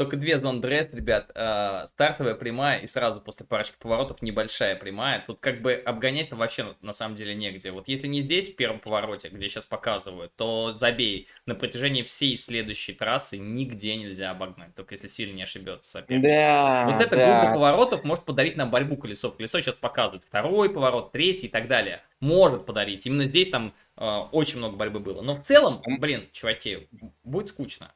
Только 0.00 0.16
две 0.16 0.38
зон 0.38 0.62
дрест, 0.62 0.94
ребят. 0.94 1.30
э, 1.34 1.84
стартовая 1.86 2.34
прямая 2.34 2.78
и 2.78 2.86
сразу 2.86 3.20
после 3.20 3.44
парочки 3.44 3.76
поворотов 3.78 4.22
небольшая 4.22 4.74
прямая. 4.74 5.22
Тут 5.26 5.40
как 5.40 5.60
бы 5.60 5.74
обгонять-то 5.74 6.36
вообще 6.36 6.74
на, 6.80 6.92
самом 6.92 7.16
деле 7.16 7.34
негде. 7.34 7.70
Вот 7.70 7.86
если 7.86 8.06
не 8.06 8.22
здесь, 8.22 8.48
в 8.48 8.56
первом 8.56 8.80
повороте, 8.80 9.28
где 9.28 9.50
сейчас 9.50 9.66
показывают, 9.66 10.34
то 10.36 10.72
забей. 10.72 11.28
На 11.44 11.54
протяжении 11.54 12.02
всей 12.02 12.38
следующей 12.38 12.94
трассы 12.94 13.36
нигде 13.36 13.94
нельзя 13.96 14.30
обогнать. 14.30 14.74
Только 14.74 14.94
если 14.94 15.06
сильно 15.06 15.36
не 15.36 15.42
ошибется 15.42 15.90
соперник. 15.90 16.22
Да, 16.22 16.86
Вот 16.90 17.02
эта 17.02 17.16
группа 17.16 17.52
поворотов 17.52 18.02
может 18.02 18.24
подарить 18.24 18.56
нам 18.56 18.70
борьбу 18.70 18.96
колесо 18.96 19.30
в 19.30 19.36
колесо. 19.36 19.60
Сейчас 19.60 19.76
показывают 19.76 20.24
второй 20.24 20.72
поворот, 20.72 21.12
третий 21.12 21.48
и 21.48 21.50
так 21.50 21.68
далее. 21.68 22.00
Может 22.20 22.64
подарить. 22.64 23.04
Именно 23.04 23.24
здесь 23.24 23.50
там 23.50 23.74
э, 23.98 24.18
очень 24.32 24.60
много 24.60 24.78
борьбы 24.78 25.00
было. 25.00 25.20
Но 25.20 25.34
в 25.34 25.42
целом, 25.42 25.82
блин, 25.98 26.26
чуваки, 26.32 26.88
будет 27.22 27.48
скучно. 27.48 27.92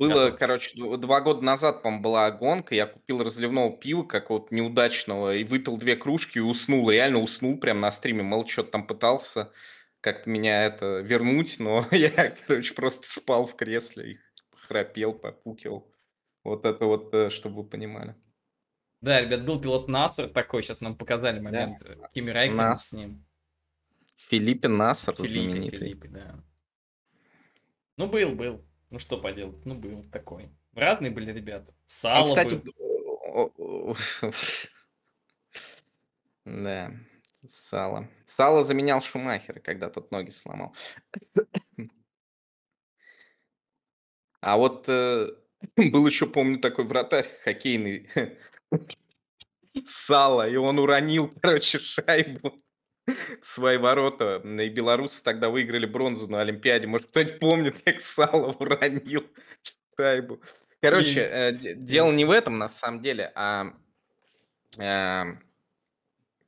Было, 0.00 0.30
Готовьтесь. 0.30 0.38
короче, 0.38 0.96
два 0.96 1.20
года 1.20 1.42
назад, 1.42 1.82
по 1.82 1.90
была 1.90 2.30
гонка, 2.30 2.74
я 2.74 2.86
купил 2.86 3.22
разливного 3.22 3.76
пива 3.76 4.02
какого-то 4.02 4.54
неудачного 4.54 5.36
и 5.36 5.44
выпил 5.44 5.76
две 5.76 5.94
кружки 5.94 6.38
и 6.38 6.40
уснул, 6.40 6.90
реально 6.90 7.18
уснул 7.18 7.60
прям 7.60 7.80
на 7.80 7.90
стриме, 7.90 8.22
мол, 8.22 8.46
что-то 8.46 8.70
там 8.70 8.86
пытался 8.86 9.52
как-то 10.00 10.30
меня 10.30 10.64
это 10.64 11.00
вернуть, 11.00 11.58
но 11.58 11.86
я, 11.90 12.34
короче, 12.46 12.72
просто 12.72 13.06
спал 13.06 13.44
в 13.44 13.54
кресле 13.56 14.12
и 14.12 14.18
храпел, 14.66 15.12
попукивал. 15.12 15.92
Вот 16.44 16.64
это 16.64 16.86
вот, 16.86 17.12
э, 17.12 17.28
чтобы 17.28 17.56
вы 17.56 17.64
понимали. 17.68 18.14
Да, 19.02 19.20
ребят, 19.20 19.44
был 19.44 19.60
пилот 19.60 19.88
Наср 19.88 20.28
такой, 20.28 20.62
сейчас 20.62 20.80
нам 20.80 20.96
показали 20.96 21.40
момент 21.40 21.82
э, 21.84 21.96
Кими 22.14 22.30
Райкин 22.30 22.56
Нас- 22.56 22.88
с 22.88 22.92
ним. 22.92 23.22
Филиппе 24.16 24.68
Нассер 24.68 25.14
Филиппе, 25.14 25.28
знаменитый. 25.28 25.78
Филиппе, 25.78 26.08
да. 26.08 26.42
Ну, 27.98 28.06
был, 28.06 28.30
был. 28.30 28.64
Ну, 28.90 28.98
что 28.98 29.18
поделать, 29.20 29.64
ну, 29.64 29.74
был 29.76 30.02
такой. 30.10 30.50
Разные 30.74 31.10
были 31.10 31.32
ребята. 31.32 31.72
Сало 31.86 32.26
кстати, 32.26 32.54
был. 32.54 32.72
о- 33.24 33.50
о- 34.22 34.30
да, 36.44 36.92
Сало. 37.46 38.08
Сало 38.26 38.64
заменял 38.64 39.00
Шумахера, 39.00 39.60
когда 39.60 39.88
тот 39.90 40.10
ноги 40.10 40.30
сломал. 40.30 40.74
А 44.42 44.56
вот 44.56 44.86
э, 44.88 45.28
был 45.76 46.06
еще, 46.06 46.26
помню, 46.26 46.58
такой 46.60 46.86
вратарь 46.86 47.28
хоккейный 47.44 48.08
Сало, 49.84 50.48
и 50.48 50.56
он 50.56 50.78
уронил, 50.78 51.28
короче, 51.42 51.78
шайбу. 51.78 52.62
свои 53.42 53.76
ворота. 53.76 54.42
И 54.44 54.68
белорусы 54.68 55.22
тогда 55.22 55.48
выиграли 55.48 55.86
бронзу 55.86 56.28
на 56.28 56.40
Олимпиаде. 56.40 56.86
Может, 56.86 57.08
кто-нибудь 57.08 57.38
помнит, 57.38 57.76
как 57.84 58.02
Сало 58.02 58.52
уронил 58.52 59.26
шайбу. 59.98 60.40
Короче, 60.80 61.20
э, 61.20 61.52
дело 61.74 62.10
не 62.10 62.24
в 62.24 62.30
этом, 62.30 62.58
на 62.58 62.68
самом 62.68 63.02
деле, 63.02 63.32
а 63.34 63.74
э, 64.78 65.24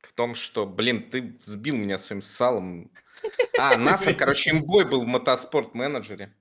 в 0.01 0.13
том, 0.15 0.33
что, 0.33 0.65
блин, 0.65 1.09
ты 1.09 1.37
сбил 1.41 1.75
меня 1.75 1.97
своим 1.97 2.21
салом. 2.21 2.91
А, 3.59 3.77
Насар, 3.77 4.15
короче, 4.15 4.51
имбой 4.51 4.85
был 4.85 5.03
в 5.03 5.07
мотоспорт-менеджере. 5.07 6.33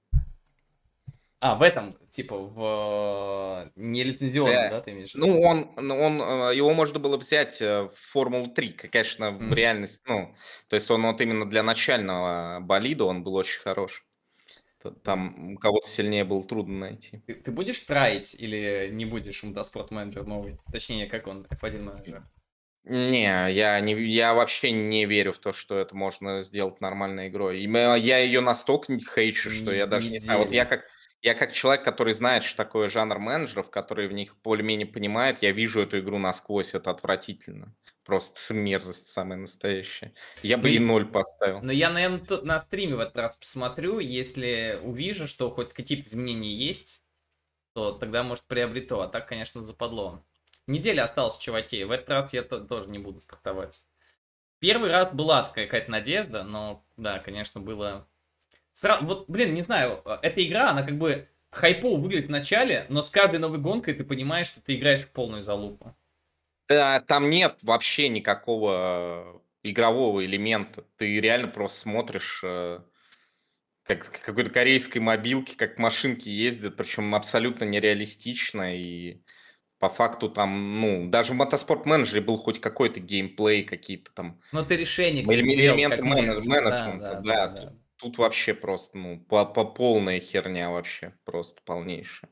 А, 1.44 1.56
в 1.56 1.62
этом, 1.62 1.98
типа, 2.08 2.36
в 2.38 3.66
э, 3.66 3.70
нелицензионном, 3.74 4.68
да, 4.68 4.78
Да. 4.78 4.84
ты 4.84 4.92
имеешь 4.92 5.10
в 5.10 5.14
виду? 5.16 5.26
Ну, 5.26 5.40
он, 5.42 5.90
он, 5.90 6.22
э, 6.22 6.54
его 6.54 6.72
можно 6.72 7.00
было 7.00 7.16
взять 7.16 7.60
э, 7.60 7.82
в 7.82 7.94
Формулу-3, 8.12 8.68
к- 8.70 8.88
конечно, 8.88 9.32
в 9.32 9.40
Мгм. 9.42 9.54
реальности, 9.54 10.02
ну, 10.06 10.36
то 10.68 10.76
есть 10.76 10.88
он 10.90 11.02
вот 11.02 11.20
именно 11.20 11.48
для 11.50 11.62
начального 11.64 12.60
болида, 12.60 13.04
он 13.06 13.24
был 13.24 13.34
очень 13.34 13.60
хорош. 13.60 14.06
Там 15.04 15.56
кого-то 15.58 15.88
сильнее 15.88 16.24
было 16.24 16.44
трудно 16.44 16.78
найти. 16.78 17.24
Ты, 17.26 17.34
ты 17.34 17.50
будешь 17.50 17.80
траить 17.80 18.36
или 18.40 18.88
не 18.92 19.04
будешь 19.06 19.42
мотоспорт 19.42 19.90
менеджер 19.90 20.24
новый? 20.24 20.58
Точнее, 20.70 21.06
как 21.06 21.26
он, 21.26 21.46
F1 21.50 21.84
менеджер? 21.84 22.28
Не, 22.84 23.48
я, 23.52 23.78
не, 23.80 23.92
я 24.12 24.34
вообще 24.34 24.72
не 24.72 25.06
верю 25.06 25.32
в 25.32 25.38
то, 25.38 25.52
что 25.52 25.78
это 25.78 25.94
можно 25.96 26.40
сделать 26.42 26.80
нормальной 26.80 27.28
игрой. 27.28 27.60
И 27.60 27.68
я 27.70 28.18
ее 28.18 28.40
настолько 28.40 28.98
хейчу, 28.98 29.50
что 29.50 29.72
я 29.72 29.86
даже 29.86 30.10
не 30.10 30.18
знаю. 30.18 30.40
Вот 30.40 30.52
я 30.52 30.64
как, 30.64 30.84
я 31.22 31.34
как 31.34 31.52
человек, 31.52 31.84
который 31.84 32.12
знает, 32.12 32.42
что 32.42 32.56
такое 32.56 32.88
жанр 32.88 33.18
менеджеров, 33.18 33.70
который 33.70 34.08
в 34.08 34.12
них 34.12 34.36
более-менее 34.42 34.86
понимает, 34.86 35.40
я 35.40 35.52
вижу 35.52 35.80
эту 35.80 36.00
игру 36.00 36.18
насквозь, 36.18 36.74
это 36.74 36.90
отвратительно. 36.90 37.74
Просто 38.04 38.52
мерзость 38.52 39.06
самая 39.06 39.38
настоящая. 39.38 40.12
Я 40.42 40.58
бы 40.58 40.68
Ну 40.68 40.74
и 40.74 40.78
ноль 40.80 41.06
поставил. 41.06 41.62
Но 41.62 41.70
я, 41.70 41.90
наверное, 41.90 42.42
на 42.42 42.58
стриме 42.58 42.96
в 42.96 43.00
этот 43.00 43.16
раз 43.16 43.36
посмотрю, 43.36 44.00
если 44.00 44.80
увижу, 44.82 45.28
что 45.28 45.50
хоть 45.50 45.72
какие-то 45.72 46.08
изменения 46.08 46.52
есть, 46.52 47.04
то 47.74 47.92
тогда, 47.92 48.24
может, 48.24 48.46
приобрету. 48.46 49.00
А 49.00 49.08
так, 49.08 49.28
конечно, 49.28 49.62
западло. 49.62 50.24
Неделя 50.66 51.04
осталась, 51.04 51.38
чуваки. 51.38 51.84
В 51.84 51.92
этот 51.92 52.10
раз 52.10 52.34
я 52.34 52.42
то- 52.42 52.60
тоже 52.60 52.90
не 52.90 52.98
буду 52.98 53.20
стартовать. 53.20 53.84
Первый 54.58 54.90
раз 54.90 55.12
была 55.12 55.44
какая-то 55.54 55.90
надежда, 55.90 56.42
но, 56.42 56.84
да, 56.96 57.20
конечно, 57.20 57.60
было... 57.60 58.08
Сра- 58.74 59.04
Вот, 59.04 59.28
блин, 59.28 59.54
не 59.54 59.62
знаю, 59.62 60.00
э, 60.04 60.18
эта 60.22 60.44
игра, 60.46 60.70
она 60.70 60.82
как 60.82 60.96
бы 60.98 61.28
хайпово 61.50 61.98
выглядит 62.00 62.28
в 62.28 62.30
начале, 62.30 62.86
но 62.88 63.02
с 63.02 63.10
каждой 63.10 63.38
новой 63.38 63.58
гонкой 63.58 63.94
ты 63.94 64.04
понимаешь, 64.04 64.46
что 64.46 64.60
ты 64.62 64.76
играешь 64.76 65.00
в 65.00 65.10
полную 65.10 65.42
залупу. 65.42 65.94
Да, 66.68 67.00
там 67.00 67.28
нет 67.28 67.58
вообще 67.62 68.08
никакого 68.08 69.42
игрового 69.62 70.24
элемента. 70.24 70.84
Ты 70.96 71.20
реально 71.20 71.48
просто 71.48 71.80
смотришь, 71.80 72.40
э, 72.44 72.80
как 73.84 74.10
какой-то 74.24 74.48
корейской 74.50 74.98
мобилке, 74.98 75.56
как 75.56 75.78
машинки 75.78 76.28
ездят, 76.28 76.76
причем 76.76 77.14
абсолютно 77.14 77.64
нереалистично. 77.64 78.74
И 78.76 79.20
по 79.78 79.88
факту 79.90 80.30
там, 80.30 80.80
ну, 80.80 81.10
даже 81.10 81.32
в 81.32 81.36
мотоспорт 81.36 81.84
менеджере 81.84 82.22
был 82.22 82.38
хоть 82.38 82.60
какой-то 82.60 83.00
геймплей, 83.00 83.64
какие-то 83.64 84.12
там 84.12 84.40
Но 84.52 84.64
ты 84.64 84.76
решение 84.76 85.24
элем- 85.24 85.48
делал 85.48 85.76
элементы 85.76 85.96
как 85.98 86.06
менедж- 86.06 86.10
менеджер. 86.10 86.50
менеджмента. 86.50 87.20
Да, 87.24 87.48
тут, 87.48 87.72
тут 88.02 88.18
вообще 88.18 88.52
просто, 88.54 88.98
ну, 88.98 89.20
по, 89.20 89.44
по 89.46 89.64
полная 89.64 90.20
херня 90.20 90.70
вообще, 90.70 91.14
просто 91.24 91.62
полнейшая. 91.64 92.30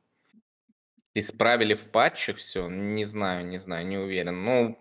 Исправили 1.14 1.74
в 1.74 1.90
патчах 1.90 2.36
все, 2.36 2.68
не 2.68 3.04
знаю, 3.04 3.46
не 3.46 3.58
знаю, 3.58 3.84
не 3.86 3.98
уверен. 3.98 4.44
Ну, 4.44 4.80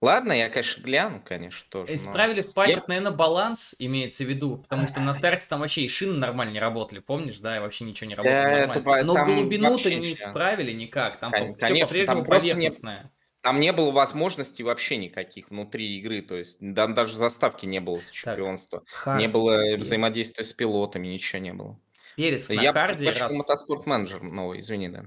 ладно, 0.00 0.32
я, 0.32 0.48
конечно, 0.48 0.82
гляну, 0.82 1.20
конечно, 1.20 1.66
тоже. 1.68 1.92
но- 1.92 1.96
Исправили 1.96 2.42
в 2.42 2.52
патчах, 2.52 2.86
наверное, 2.86 3.10
баланс 3.10 3.74
имеется 3.80 4.24
в 4.24 4.28
виду, 4.28 4.58
потому 4.58 4.86
что 4.86 5.00
на 5.00 5.12
старте 5.12 5.46
там 5.48 5.60
вообще 5.60 5.82
и 5.82 5.88
шины 5.88 6.14
нормально 6.14 6.52
не 6.52 6.60
работали, 6.60 7.00
помнишь, 7.00 7.38
да, 7.38 7.56
и 7.56 7.60
вообще 7.60 7.84
ничего 7.84 8.08
не 8.08 8.14
работало 8.14 8.36
это 8.38 8.50
нормально. 8.52 9.04
Но 9.04 9.14
глубину-то 9.24 9.90
не 9.90 10.12
исправили 10.12 10.72
никак, 10.72 11.18
там 11.18 11.32
Кон- 11.32 11.54
все 11.54 11.60
конечно, 11.66 11.86
по-прежнему 11.86 12.24
просто 12.24 12.46
не- 12.48 12.52
поверхностное. 12.52 13.12
Там 13.44 13.60
не 13.60 13.72
было 13.74 13.90
возможностей 13.90 14.62
вообще 14.62 14.96
никаких 14.96 15.50
внутри 15.50 15.98
игры, 15.98 16.22
то 16.22 16.34
есть 16.34 16.56
да- 16.60 16.86
даже 16.86 17.14
заставки 17.14 17.66
не 17.66 17.78
было 17.78 18.00
с 18.00 18.10
чемпионства, 18.10 18.78
не 18.80 18.86
Хард. 18.94 19.32
было 19.32 19.60
Перец. 19.62 19.84
взаимодействия 19.84 20.44
с 20.44 20.52
пилотами, 20.54 21.08
ничего 21.08 21.42
не 21.42 21.52
было. 21.52 21.78
Перец 22.16 22.48
на 22.48 22.54
Я 22.54 22.72
hard 22.72 22.98
е 22.98 23.04
предпочел 23.04 23.28
раз... 23.28 23.36
Motorsport 23.36 23.84
Manager 23.84 24.22
новый, 24.22 24.60
извини, 24.60 24.88
да. 24.88 25.04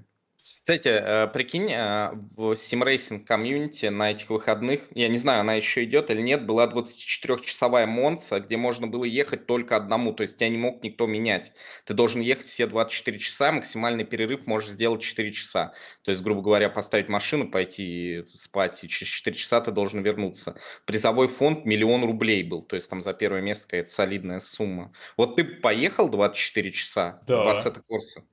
Кстати, 0.55 0.89
э, 0.89 1.27
прикинь, 1.27 1.71
э, 1.71 2.11
в 2.35 2.53
simracing 2.55 3.25
community 3.25 3.85
на 3.85 4.11
этих 4.11 4.29
выходных, 4.29 4.87
я 4.93 5.07
не 5.07 5.17
знаю, 5.17 5.41
она 5.41 5.53
еще 5.53 5.83
идет 5.85 6.09
или 6.09 6.21
нет, 6.21 6.45
была 6.45 6.67
24-часовая 6.67 7.85
Монца, 7.87 8.39
где 8.41 8.57
можно 8.57 8.85
было 8.87 9.05
ехать 9.05 9.45
только 9.45 9.77
одному, 9.77 10.11
то 10.13 10.23
есть 10.23 10.37
тебя 10.37 10.49
не 10.49 10.57
мог 10.57 10.83
никто 10.83 11.07
менять. 11.07 11.53
Ты 11.85 11.93
должен 11.93 12.21
ехать 12.21 12.47
все 12.47 12.67
24 12.67 13.17
часа, 13.17 13.51
максимальный 13.53 14.03
перерыв 14.03 14.45
можешь 14.45 14.69
сделать 14.71 15.01
4 15.01 15.31
часа. 15.31 15.73
То 16.03 16.11
есть, 16.11 16.21
грубо 16.21 16.41
говоря, 16.41 16.69
поставить 16.69 17.07
машину, 17.09 17.49
пойти 17.49 18.23
спать, 18.33 18.83
и 18.83 18.89
через 18.89 19.11
4 19.11 19.35
часа 19.37 19.61
ты 19.61 19.71
должен 19.71 20.03
вернуться. 20.03 20.59
Призовой 20.85 21.29
фонд 21.29 21.65
миллион 21.65 22.03
рублей 22.03 22.43
был, 22.43 22.61
то 22.61 22.75
есть 22.75 22.89
там 22.89 23.01
за 23.01 23.13
первое 23.13 23.41
место 23.41 23.67
какая-то 23.67 23.89
солидная 23.89 24.39
сумма. 24.39 24.91
Вот 25.15 25.35
ты 25.37 25.45
поехал 25.45 26.09
24 26.09 26.71
часа 26.71 27.23
Да. 27.27 27.37
в 27.41 27.47
Assetto 27.47 27.81
Corsa? 27.87 28.23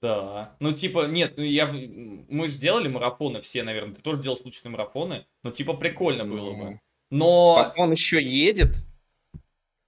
Да. 0.00 0.56
Ну, 0.60 0.72
типа, 0.72 1.06
нет, 1.06 1.34
ну 1.36 1.42
я... 1.44 1.66
Мы 1.66 2.48
же 2.48 2.58
делали 2.58 2.88
марафоны 2.88 3.40
все, 3.42 3.62
наверное. 3.62 3.94
Ты 3.94 4.02
тоже 4.02 4.22
делал 4.22 4.36
случайные 4.36 4.72
марафоны. 4.72 5.26
Ну, 5.42 5.50
типа, 5.50 5.74
прикольно 5.74 6.24
было 6.24 6.52
Ну, 6.52 6.56
бы. 6.56 6.80
Но... 7.10 7.54
Потом 7.56 7.84
он 7.84 7.92
еще 7.92 8.22
едет. 8.22 8.76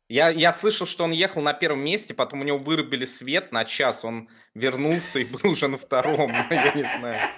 Я, 0.09 0.29
я 0.29 0.53
слышал, 0.53 0.87
что 0.87 1.05
он 1.05 1.13
ехал 1.13 1.41
на 1.41 1.55
первом 1.55 1.83
месте, 1.83 2.13
потом 2.13 2.43
у 2.43 2.45
него 2.45 2.59
вырубили 2.59 3.07
свет 3.07 3.51
на 3.51 3.65
час, 3.65 4.05
он 4.05 4.29
вернулся 4.55 5.21
и 5.21 5.25
был 5.25 5.51
уже 5.51 5.69
на 5.69 5.79
втором. 5.79 6.31
Я 6.51 6.73
не 6.75 6.83
знаю. 6.83 7.31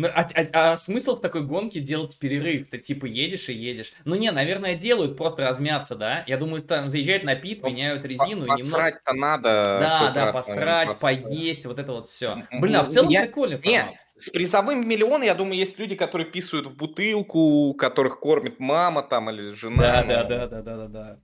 Ну, 0.00 0.08
а, 0.14 0.26
а- 0.34 0.72
а 0.72 0.76
смысл 0.78 1.16
в 1.16 1.20
такой 1.20 1.42
гонке 1.42 1.78
делать 1.80 2.18
перерыв? 2.18 2.70
Ты 2.70 2.78
типа 2.78 3.04
едешь 3.04 3.50
и 3.50 3.52
едешь. 3.52 3.92
Ну 4.06 4.14
не, 4.14 4.30
наверное, 4.32 4.74
делают 4.74 5.18
просто 5.18 5.46
размяться, 5.46 5.94
да? 5.94 6.24
Я 6.26 6.38
думаю, 6.38 6.62
там 6.62 6.88
заезжают 6.88 7.22
на 7.24 7.34
пит, 7.34 7.60
Ну, 7.62 7.68
меняют 7.68 8.04
резину 8.06 8.44
и 8.44 8.48
По- 8.48 8.54
немножко... 8.56 8.76
Посрать-то 8.76 9.12
надо. 9.12 9.42
Да, 9.80 10.10
да, 10.14 10.24
раз, 10.26 10.36
посрать, 10.36 10.88
поставить. 10.88 11.22
поесть, 11.22 11.66
вот 11.66 11.78
это 11.78 11.92
вот 11.92 12.08
все. 12.08 12.42
Блин, 12.50 12.76
а 12.76 12.84
в 12.84 12.88
целом 12.88 13.10
я- 13.10 13.22
прикольный 13.24 13.58
формат. 13.58 13.94
С 14.16 14.30
призовым 14.30 14.88
миллион, 14.88 15.22
я 15.22 15.34
думаю, 15.34 15.56
есть 15.58 15.78
люди, 15.78 15.94
которые 15.96 16.30
писают 16.30 16.66
в 16.66 16.76
бутылку, 16.76 17.74
которых 17.74 18.20
кормит 18.20 18.58
мама 18.58 19.02
там 19.02 19.28
или 19.30 19.50
жена. 19.50 20.02
Да, 20.02 20.02
ну, 20.02 20.08
да, 20.08 20.24
да, 20.24 20.46
да, 20.46 20.62
да, 20.62 20.76
да, 20.76 21.20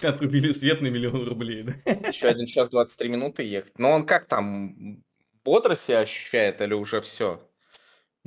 да. 0.00 0.08
Отрубили 0.08 0.52
свет 0.52 0.82
на 0.82 0.88
миллион 0.88 1.26
рублей, 1.28 1.62
да? 1.62 1.72
Еще 2.08 2.26
один 2.26 2.46
час 2.46 2.68
23 2.70 3.08
минуты 3.08 3.44
ехать. 3.44 3.78
Но 3.78 3.92
он 3.92 4.04
как 4.04 4.26
там, 4.26 5.02
бодро 5.44 5.74
себя 5.76 6.00
ощущает 6.00 6.60
или 6.60 6.74
уже 6.74 7.00
все? 7.00 7.40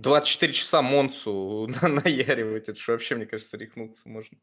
24 0.01 0.53
часа 0.53 0.81
Монцу 0.81 1.67
наяривать, 1.81 2.69
это 2.69 2.79
же 2.79 2.91
вообще, 2.91 3.15
мне 3.15 3.25
кажется, 3.25 3.57
рехнуться 3.57 4.09
можно. 4.09 4.37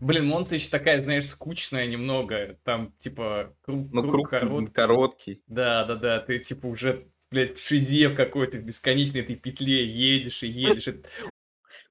Блин, 0.00 0.26
Монца 0.26 0.54
еще 0.54 0.68
такая, 0.70 0.98
знаешь, 1.00 1.26
скучная 1.26 1.86
немного. 1.86 2.58
Там, 2.64 2.92
типа, 2.98 3.56
круг, 3.62 3.92
Ну, 3.92 4.02
круг 4.02 4.30
круг 4.30 4.30
короткий. 4.30 4.72
короткий. 4.72 5.42
Да, 5.48 5.84
да, 5.84 5.96
да, 5.96 6.20
ты, 6.20 6.38
типа, 6.38 6.66
уже, 6.66 7.08
блядь, 7.30 7.58
в 7.58 7.66
шизе 7.66 8.08
в 8.08 8.14
какой-то 8.14 8.58
бесконечной 8.58 9.22
этой 9.22 9.34
петле 9.36 9.84
едешь 9.84 10.42
и 10.44 10.48
едешь. 10.48 10.88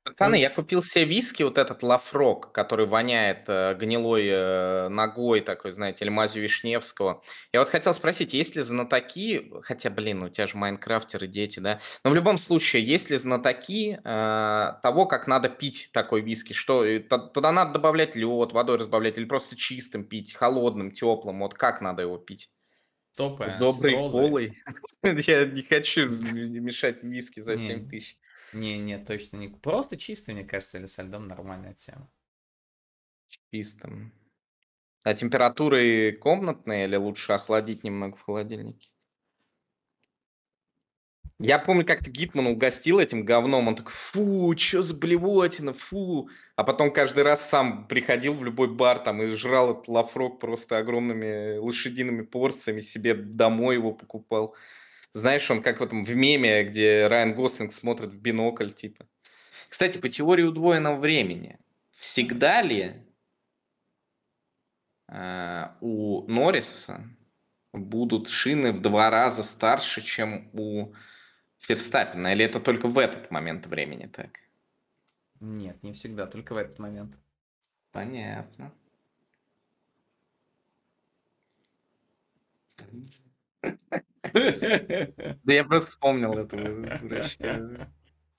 Пацаны, 0.03 0.35
я 0.35 0.49
купил 0.49 0.81
себе 0.81 1.05
виски, 1.05 1.43
вот 1.43 1.59
этот 1.59 1.83
Лафрок, 1.83 2.51
который 2.53 2.87
воняет 2.87 3.43
э, 3.47 3.75
гнилой 3.75 4.27
э, 4.27 4.87
ногой 4.89 5.41
такой, 5.41 5.71
знаете, 5.71 6.03
или 6.03 6.09
мазью 6.09 6.41
Вишневского. 6.41 7.21
Я 7.53 7.59
вот 7.59 7.69
хотел 7.69 7.93
спросить, 7.93 8.33
есть 8.33 8.55
ли 8.55 8.63
знатоки, 8.63 9.51
хотя, 9.61 9.91
блин, 9.91 10.23
у 10.23 10.29
тебя 10.29 10.47
же 10.47 10.57
майнкрафтеры, 10.57 11.27
дети, 11.27 11.59
да? 11.59 11.79
Но 12.03 12.09
в 12.09 12.15
любом 12.15 12.39
случае, 12.39 12.83
есть 12.83 13.11
ли 13.11 13.17
знатоки 13.17 13.99
э, 14.03 14.73
того, 14.81 15.05
как 15.05 15.27
надо 15.27 15.49
пить 15.49 15.91
такой 15.93 16.21
виски? 16.21 16.53
Что, 16.53 16.83
э, 16.83 16.99
туда 16.99 17.51
надо 17.51 17.73
добавлять 17.73 18.15
лед, 18.15 18.53
водой 18.53 18.77
разбавлять, 18.77 19.19
или 19.19 19.25
просто 19.25 19.55
чистым 19.55 20.05
пить, 20.05 20.33
холодным, 20.33 20.91
теплым? 20.91 21.41
Вот 21.41 21.53
как 21.53 21.79
надо 21.79 22.01
его 22.01 22.17
пить? 22.17 22.49
Стопы, 23.11 23.51
С 23.51 23.55
доброй 23.55 23.93
колой? 23.93 24.57
Я 25.03 25.45
не 25.45 25.61
хочу 25.61 26.07
мешать 26.09 27.03
виски 27.03 27.41
за 27.41 27.55
Не. 27.55 27.57
7 27.57 27.87
тысяч. 27.87 28.17
Не, 28.53 28.77
не, 28.77 28.97
точно 28.97 29.37
не. 29.37 29.47
Просто 29.49 29.97
чисто, 29.97 30.31
мне 30.33 30.43
кажется, 30.43 30.77
или 30.77 30.85
со 30.85 31.03
льдом 31.03 31.27
нормальная 31.27 31.73
тема. 31.73 32.09
Чистым. 33.51 34.11
А 35.05 35.13
температуры 35.13 36.13
комнатные 36.13 36.85
или 36.87 36.95
лучше 36.97 37.33
охладить 37.33 37.83
немного 37.83 38.17
в 38.17 38.21
холодильнике? 38.21 38.89
Я 41.39 41.57
помню, 41.57 41.85
как-то 41.85 42.11
Гитман 42.11 42.45
угостил 42.47 42.99
этим 42.99 43.25
говном, 43.25 43.67
он 43.67 43.75
такой, 43.75 43.91
фу, 43.93 44.53
чё 44.55 44.81
за 44.83 44.93
блевотина, 44.95 45.73
фу. 45.73 46.29
А 46.55 46.63
потом 46.63 46.91
каждый 46.93 47.23
раз 47.23 47.49
сам 47.49 47.87
приходил 47.87 48.33
в 48.33 48.43
любой 48.45 48.67
бар 48.67 48.99
там 48.99 49.21
и 49.23 49.27
жрал 49.31 49.71
этот 49.71 49.87
лафрок 49.87 50.39
просто 50.39 50.77
огромными 50.77 51.57
лошадиными 51.57 52.21
порциями, 52.21 52.81
себе 52.81 53.15
домой 53.15 53.75
его 53.75 53.91
покупал. 53.91 54.55
Знаешь, 55.13 55.49
он 55.51 55.61
как 55.61 55.79
в 55.79 55.83
этом 55.83 56.03
в 56.03 56.15
меме, 56.15 56.63
где 56.63 57.07
Райан 57.07 57.33
Гослинг 57.35 57.73
смотрит 57.73 58.11
в 58.11 58.19
бинокль, 58.19 58.71
типа. 58.71 59.07
Кстати, 59.67 59.97
по 59.97 60.09
теории 60.09 60.43
удвоенного 60.43 60.99
времени, 60.99 61.59
всегда 61.97 62.61
ли 62.61 63.05
а, 65.07 65.77
у 65.81 66.25
Норриса 66.27 67.03
будут 67.73 68.29
шины 68.29 68.71
в 68.71 68.81
два 68.81 69.09
раза 69.09 69.43
старше, 69.43 70.01
чем 70.01 70.49
у 70.53 70.93
Ферстаппина? 71.59 72.33
Или 72.33 72.45
это 72.45 72.59
только 72.59 72.87
в 72.87 72.97
этот 72.97 73.31
момент 73.31 73.67
времени 73.67 74.07
так? 74.07 74.39
Нет, 75.41 75.81
не 75.83 75.91
всегда, 75.91 76.27
только 76.27 76.53
в 76.53 76.57
этот 76.57 76.79
момент. 76.79 77.17
Понятно. 77.91 78.73
Да 84.23 85.53
я 85.53 85.63
просто 85.63 85.89
вспомнил 85.89 86.33
этого 86.33 86.99
дурачка. 86.99 87.89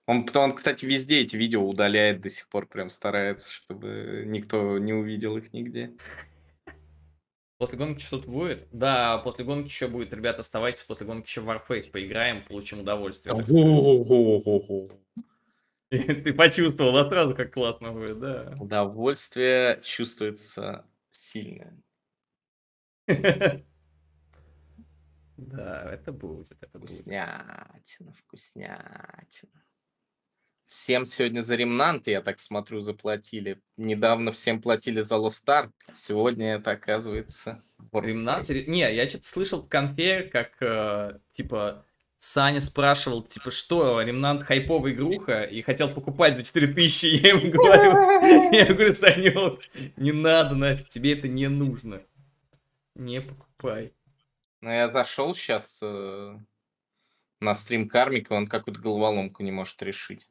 Он, 0.07 0.27
он, 0.35 0.55
кстати, 0.55 0.85
везде 0.85 1.21
эти 1.21 1.37
видео 1.37 1.67
удаляет 1.67 2.21
до 2.21 2.29
сих 2.29 2.49
пор, 2.49 2.67
прям 2.67 2.89
старается, 2.89 3.53
чтобы 3.53 4.25
никто 4.27 4.79
не 4.79 4.93
увидел 4.93 5.37
их 5.37 5.53
нигде. 5.53 5.93
После 7.59 7.79
гонки 7.79 8.03
что-то 8.03 8.29
будет? 8.29 8.67
Да, 8.73 9.19
после 9.19 9.45
гонки 9.45 9.69
еще 9.69 9.87
будет. 9.87 10.13
Ребята, 10.13 10.41
оставайтесь, 10.41 10.83
после 10.83 11.07
гонки 11.07 11.29
еще 11.29 11.43
в 11.43 11.49
Warface 11.49 11.91
поиграем, 11.93 12.45
получим 12.45 12.81
удовольствие. 12.81 13.37
Ты 15.91 16.35
почувствовал, 16.35 16.93
да, 16.93 17.05
сразу 17.05 17.37
как 17.37 17.53
классно 17.53 17.93
будет, 17.93 18.19
да. 18.19 18.57
Удовольствие 18.59 19.79
чувствуется 19.85 20.85
сильно. 21.11 21.81
Да, 25.47 25.93
это 25.93 26.13
будет, 26.13 26.53
это 26.61 26.79
будет. 26.79 26.91
Вкуснятина, 26.91 28.13
вкуснятина. 28.13 29.63
Всем 30.67 31.05
сегодня 31.05 31.43
за 31.43 31.57
ремнант, 31.57 32.07
я 32.07 32.23
так 32.23 32.41
смотрю, 32.41 32.81
заплатили. 32.81 33.61
Недавно 33.77 34.33
всем 34.33 34.63
платили 34.63 35.03
за 35.03 35.17
Lost 35.17 35.47
Ark, 35.47 35.71
сегодня 35.93 36.55
это 36.55 36.71
оказывается... 36.71 37.63
Ремнант? 37.93 38.49
Не, 38.49 38.95
я 38.95 39.09
что-то 39.09 39.27
слышал 39.27 39.61
в 39.63 39.69
конфе, 39.69 40.23
как, 40.23 40.53
э, 40.63 41.19
типа, 41.31 41.85
Саня 42.17 42.61
спрашивал, 42.61 43.23
типа, 43.23 43.51
что, 43.51 44.01
ремнант 44.01 44.45
хайповый 44.45 44.93
игруха, 44.93 45.43
и 45.43 45.61
хотел 45.61 45.93
покупать 45.93 46.39
за 46.39 46.45
4000, 46.45 47.07
я 47.07 47.31
ему 47.31 47.51
говорю, 47.51 48.53
я 48.57 48.67
говорю, 48.73 48.95
Санек, 48.95 49.61
не 49.97 50.13
надо 50.13 50.55
нафиг, 50.55 50.89
тебе 50.89 51.13
это 51.15 51.29
не 51.29 51.49
нужно. 51.49 52.01
Не 52.95 53.21
покупай. 53.21 53.93
Ну, 54.63 54.71
я 54.71 54.89
зашел 54.91 55.35
сейчас 55.35 55.81
э, 55.83 56.39
на 57.41 57.55
стрим 57.57 57.89
Кармика, 57.89 58.33
он 58.35 58.47
какую-то 58.47 58.81
головоломку 58.81 59.43
не 59.43 59.51
может 59.51 59.83
решить. 59.83 60.29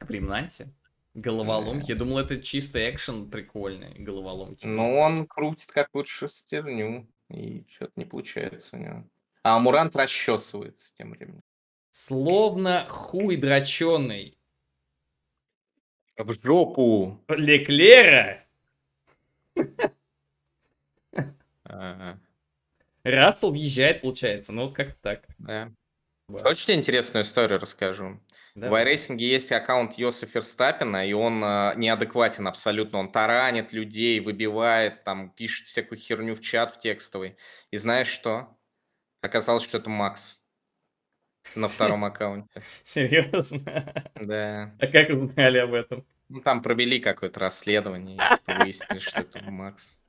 В 0.00 0.10
Ремнанте? 0.10 0.74
Головоломки? 1.14 1.92
Я 1.92 1.96
думал, 1.96 2.18
это 2.18 2.42
чисто 2.42 2.90
экшен 2.90 3.30
прикольный, 3.30 3.94
головоломки. 3.94 4.66
Ну, 4.66 4.98
он 4.98 5.26
крутит 5.28 5.70
какую-то 5.70 6.10
шестерню, 6.10 7.08
и 7.30 7.64
что-то 7.70 7.92
не 7.94 8.04
получается 8.04 8.76
у 8.76 8.80
него. 8.80 9.04
А 9.44 9.60
Мурант 9.60 9.94
расчесывается 9.94 10.96
тем 10.96 11.12
временем. 11.12 11.42
Словно 11.90 12.84
хуй 12.88 13.36
дроченый. 13.36 14.36
В 16.16 16.34
жопу. 16.42 17.24
Леклера? 17.28 18.44
Ага. 21.62 22.20
Рассел 23.04 23.50
въезжает, 23.50 24.02
получается. 24.02 24.52
Ну, 24.52 24.66
вот 24.66 24.74
как 24.74 24.94
так. 24.94 25.24
Да. 25.38 25.72
Очень 26.28 26.74
интересную 26.74 27.24
историю 27.24 27.58
расскажу. 27.58 28.20
Да. 28.54 28.70
В 28.70 28.74
iRacing 28.74 29.18
есть 29.18 29.52
аккаунт 29.52 29.96
Йоса 29.96 30.26
Ферстаппина, 30.26 31.06
и 31.06 31.12
он 31.12 31.42
э, 31.44 31.74
неадекватен 31.76 32.48
абсолютно. 32.48 32.98
Он 32.98 33.10
таранит 33.10 33.72
людей, 33.72 34.18
выбивает, 34.20 35.04
там, 35.04 35.30
пишет 35.30 35.68
всякую 35.68 35.98
херню 35.98 36.34
в 36.34 36.40
чат 36.40 36.74
в 36.74 36.80
текстовый. 36.80 37.36
И 37.70 37.76
знаешь 37.76 38.08
что? 38.08 38.58
Оказалось, 39.22 39.62
что 39.62 39.78
это 39.78 39.90
Макс 39.90 40.44
на 41.54 41.68
втором 41.68 42.04
аккаунте. 42.04 42.62
Серьезно? 42.84 43.92
Да. 44.20 44.74
А 44.80 44.86
как 44.88 45.10
узнали 45.10 45.58
об 45.58 45.74
этом? 45.74 46.04
Ну, 46.28 46.40
там 46.40 46.60
провели 46.60 47.00
какое-то 47.00 47.40
расследование, 47.40 48.16
и 48.16 48.18
типа, 48.18 48.58
выяснили, 48.58 48.98
что 48.98 49.20
это 49.20 49.40
Макс. 49.50 50.00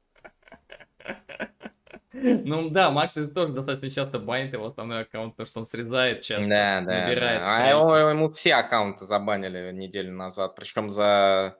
Ну 2.22 2.70
да, 2.70 2.92
Макс 2.92 3.16
же 3.16 3.28
тоже 3.28 3.54
достаточно 3.54 3.90
часто 3.90 4.20
банит 4.20 4.54
его 4.54 4.66
основной 4.66 5.02
аккаунт, 5.02 5.34
потому 5.34 5.48
что 5.48 5.60
он 5.60 5.66
срезает 5.66 6.22
часто, 6.22 6.50
да, 6.50 6.82
да, 6.82 7.06
набирает 7.06 7.44
да. 7.44 7.58
А 7.58 7.70
его, 7.70 7.98
ему 7.98 8.32
все 8.32 8.56
аккаунты 8.56 9.06
забанили 9.06 9.72
неделю 9.72 10.14
назад, 10.14 10.56
причем 10.56 10.90
за... 10.90 11.58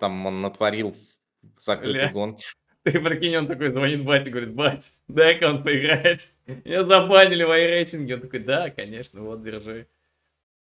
Там 0.00 0.26
он 0.26 0.42
натворил 0.42 0.94
в 1.42 1.60
закрытой 1.60 2.10
гонке. 2.10 2.44
Ты 2.84 3.00
прикинь, 3.00 3.36
он 3.36 3.46
такой 3.46 3.68
звонит 3.68 4.04
бате, 4.04 4.30
говорит, 4.30 4.54
бать, 4.54 4.92
дай 5.06 5.36
аккаунт 5.36 5.62
поиграть. 5.62 6.30
Я 6.64 6.82
забанили 6.82 7.44
в 7.44 7.50
iRacing. 7.50 8.12
Он 8.12 8.20
такой, 8.20 8.40
да, 8.40 8.70
конечно, 8.70 9.22
вот, 9.22 9.42
держи. 9.42 9.86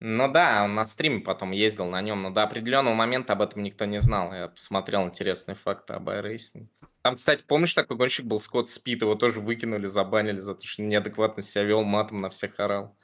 Ну 0.01 0.31
да, 0.31 0.63
он 0.63 0.75
на 0.75 0.85
стриме 0.85 1.21
потом 1.21 1.51
ездил 1.51 1.85
на 1.85 2.01
нем, 2.01 2.21
но 2.21 2.29
до 2.29 2.43
определенного 2.43 2.93
момента 2.93 3.33
об 3.33 3.41
этом 3.41 3.63
никто 3.63 3.85
не 3.85 3.99
знал. 3.99 4.33
Я 4.33 4.47
посмотрел 4.49 5.03
интересные 5.03 5.55
факты 5.55 5.93
об 5.93 6.09
iRacing. 6.09 6.67
Там, 7.01 7.15
кстати, 7.15 7.43
помнишь, 7.47 7.73
такой 7.73 7.95
гонщик 7.95 8.25
был 8.25 8.39
Скотт 8.39 8.69
Спид, 8.69 9.01
его 9.01 9.15
тоже 9.15 9.39
выкинули, 9.39 9.87
забанили 9.87 10.37
за 10.37 10.55
то, 10.55 10.65
что 10.65 10.81
неадекватно 10.81 11.41
себя 11.41 11.63
вел, 11.63 11.83
матом 11.83 12.21
на 12.21 12.29
всех 12.29 12.59
орал. 12.59 12.97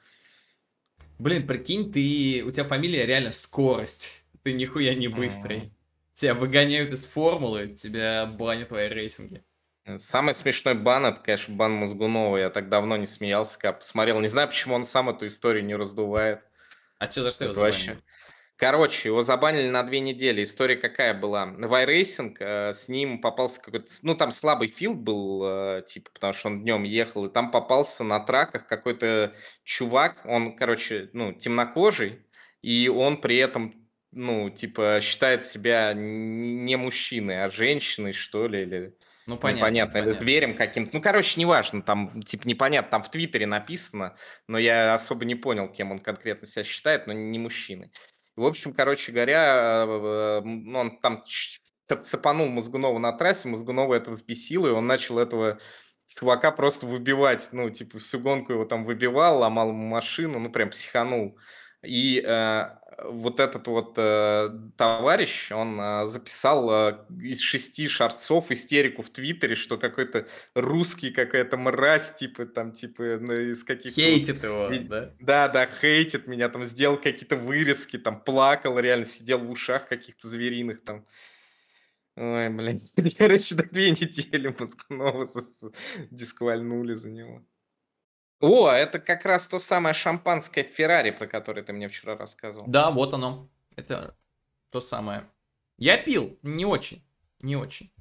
Блин, 1.18 1.46
прикинь, 1.46 1.90
ты, 1.90 2.44
у 2.44 2.50
тебя 2.50 2.64
фамилия 2.64 3.06
реально 3.06 3.32
скорость. 3.32 4.24
Ты 4.42 4.52
нихуя 4.52 4.94
не 4.94 5.08
быстрый. 5.08 5.72
Тебя 6.12 6.34
выгоняют 6.34 6.92
из 6.92 7.06
формулы, 7.06 7.68
тебя 7.68 8.26
банят 8.26 8.70
в 8.70 8.88
рейсинге. 8.88 9.44
Самый 9.98 10.34
смешной 10.34 10.74
бан, 10.74 11.06
это, 11.06 11.20
конечно, 11.20 11.54
бан 11.54 11.72
Мозгунова. 11.72 12.36
Я 12.36 12.50
так 12.50 12.68
давно 12.68 12.96
не 12.96 13.06
смеялся, 13.06 13.58
как 13.58 13.78
посмотрел. 13.78 14.20
Не 14.20 14.26
знаю, 14.26 14.48
почему 14.48 14.74
он 14.74 14.84
сам 14.84 15.08
эту 15.08 15.26
историю 15.26 15.64
не 15.64 15.76
раздувает. 15.76 16.42
А 16.98 17.10
что 17.10 17.22
за 17.22 17.30
что 17.30 17.44
его 17.44 17.52
забанили? 17.52 18.02
Короче, 18.56 19.10
его 19.10 19.22
забанили 19.22 19.68
на 19.68 19.82
две 19.82 20.00
недели. 20.00 20.42
История 20.42 20.76
какая 20.76 21.12
была? 21.12 21.44
В 21.44 21.74
iRacing 21.74 22.36
э, 22.38 22.72
с 22.72 22.88
ним 22.88 23.20
попался 23.20 23.60
какой-то... 23.60 23.86
Ну, 24.02 24.14
там 24.14 24.30
слабый 24.30 24.68
филд 24.68 24.96
был, 24.96 25.42
э, 25.44 25.82
типа, 25.86 26.10
потому 26.14 26.32
что 26.32 26.48
он 26.48 26.62
днем 26.62 26.82
ехал, 26.84 27.26
и 27.26 27.32
там 27.32 27.50
попался 27.50 28.02
на 28.02 28.18
траках 28.18 28.66
какой-то 28.66 29.34
чувак, 29.62 30.22
он, 30.24 30.56
короче, 30.56 31.10
ну, 31.12 31.34
темнокожий, 31.34 32.22
и 32.62 32.88
он 32.88 33.20
при 33.20 33.36
этом, 33.36 33.74
ну, 34.10 34.48
типа, 34.48 35.00
считает 35.02 35.44
себя 35.44 35.92
не 35.94 36.76
мужчиной, 36.76 37.44
а 37.44 37.50
женщиной, 37.50 38.12
что 38.12 38.48
ли, 38.48 38.62
или... 38.62 38.96
Ну, 39.26 39.36
понятно. 39.36 39.58
Непонятно, 39.58 39.98
или 39.98 40.10
зверем 40.12 40.56
каким-то. 40.56 40.96
Ну, 40.96 41.02
короче, 41.02 41.38
неважно, 41.38 41.82
там, 41.82 42.22
типа, 42.22 42.48
непонятно, 42.48 42.90
там 42.90 43.02
в 43.02 43.10
Твиттере 43.10 43.44
написано, 43.44 44.16
но 44.48 44.56
я 44.56 44.94
особо 44.94 45.26
не 45.26 45.34
понял, 45.34 45.68
кем 45.68 45.90
он 45.92 45.98
конкретно 45.98 46.46
себя 46.46 46.64
считает, 46.64 47.06
но 47.06 47.12
не 47.12 47.38
мужчиной. 47.38 47.90
В 48.36 48.44
общем, 48.44 48.74
короче 48.74 49.12
говоря, 49.12 49.84
э, 49.86 50.40
ну, 50.44 50.78
он 50.78 50.98
там 50.98 51.24
цепанул 52.02 52.48
Мозгунова 52.48 52.98
на 52.98 53.12
трассе, 53.12 53.48
Мозгунова 53.48 53.94
это 53.94 54.10
взбесило, 54.10 54.68
и 54.68 54.72
он 54.72 54.86
начал 54.86 55.18
этого 55.18 55.58
чувака 56.08 56.50
просто 56.50 56.86
выбивать, 56.86 57.48
ну, 57.52 57.70
типа, 57.70 57.98
всю 57.98 58.18
гонку 58.18 58.52
его 58.52 58.64
там 58.64 58.84
выбивал, 58.84 59.38
ломал 59.38 59.70
ему 59.70 59.86
машину, 59.88 60.38
ну, 60.38 60.50
прям 60.50 60.70
психанул. 60.70 61.38
И 61.82 62.22
э, 62.24 62.64
вот 63.04 63.40
этот 63.40 63.66
вот 63.68 63.94
э, 63.96 64.50
товарищ, 64.76 65.52
он 65.52 65.80
э, 65.80 66.06
записал 66.06 66.70
э, 66.70 66.98
из 67.20 67.40
шести 67.40 67.88
шарцов 67.88 68.50
истерику 68.50 69.02
в 69.02 69.10
Твиттере, 69.10 69.54
что 69.54 69.76
какой-то 69.76 70.26
русский 70.54 71.10
какая-то 71.10 71.56
мразь, 71.56 72.14
типа 72.14 72.46
там, 72.46 72.72
типа 72.72 73.18
ну, 73.20 73.34
из 73.34 73.64
каких-то... 73.64 74.00
Хейтит 74.00 74.42
его, 74.42 74.70
да? 74.88 75.12
Да, 75.20 75.48
да, 75.48 75.68
хейтит 75.80 76.26
меня, 76.26 76.48
там 76.48 76.64
сделал 76.64 76.96
какие-то 76.96 77.36
вырезки, 77.36 77.98
там 77.98 78.20
плакал, 78.20 78.78
реально 78.78 79.06
сидел 79.06 79.38
в 79.38 79.50
ушах 79.50 79.88
каких-то 79.88 80.26
звериных 80.26 80.82
там. 80.82 81.04
Ой, 82.16 82.48
блин. 82.48 82.82
Короче, 83.18 83.54
до 83.56 83.64
две 83.64 83.90
недели 83.90 84.54
Москунова 84.58 85.26
дисквальнули 86.10 86.94
за 86.94 87.10
него. 87.10 87.44
О, 88.40 88.70
это 88.70 88.98
как 88.98 89.24
раз 89.24 89.46
то 89.46 89.58
самое 89.58 89.94
шампанское 89.94 90.62
Феррари, 90.62 91.10
про 91.10 91.26
которое 91.26 91.62
ты 91.62 91.72
мне 91.72 91.88
вчера 91.88 92.16
рассказывал. 92.16 92.66
Да, 92.68 92.90
вот 92.90 93.14
оно. 93.14 93.48
Это 93.76 94.16
то 94.70 94.80
самое. 94.80 95.24
Я 95.78 95.96
пил, 95.98 96.38
не 96.42 96.64
очень, 96.64 97.02
не 97.40 97.56
очень. 97.56 97.92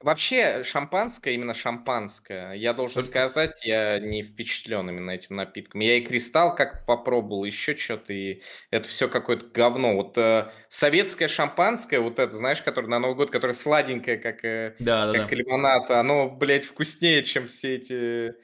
Вообще, 0.00 0.62
шампанское, 0.62 1.34
именно 1.34 1.54
шампанское, 1.54 2.52
я 2.52 2.72
должен 2.72 3.02
Только... 3.02 3.26
сказать, 3.26 3.64
я 3.64 3.98
не 3.98 4.22
впечатлен 4.22 4.88
именно 4.88 5.10
этим 5.10 5.34
напитком. 5.34 5.80
Я 5.80 5.96
и 5.96 6.02
кристалл 6.02 6.54
как 6.54 6.86
попробовал, 6.86 7.44
еще 7.44 7.74
что-то, 7.74 8.12
и 8.12 8.40
это 8.70 8.86
все 8.88 9.08
какое-то 9.08 9.46
говно. 9.46 9.96
Вот 9.96 10.16
э, 10.16 10.52
советское 10.68 11.26
шампанское, 11.26 11.98
вот 11.98 12.20
это, 12.20 12.32
знаешь, 12.32 12.62
которое 12.62 12.86
на 12.86 13.00
Новый 13.00 13.16
год, 13.16 13.30
которое 13.30 13.54
сладенькое, 13.54 14.18
как, 14.18 14.44
э, 14.44 14.76
да, 14.78 15.12
как 15.12 15.30
да, 15.30 15.34
лимонад, 15.36 15.90
оно, 15.90 16.30
блядь, 16.30 16.64
вкуснее, 16.64 17.24
чем 17.24 17.48
все 17.48 17.74
эти 17.74 18.34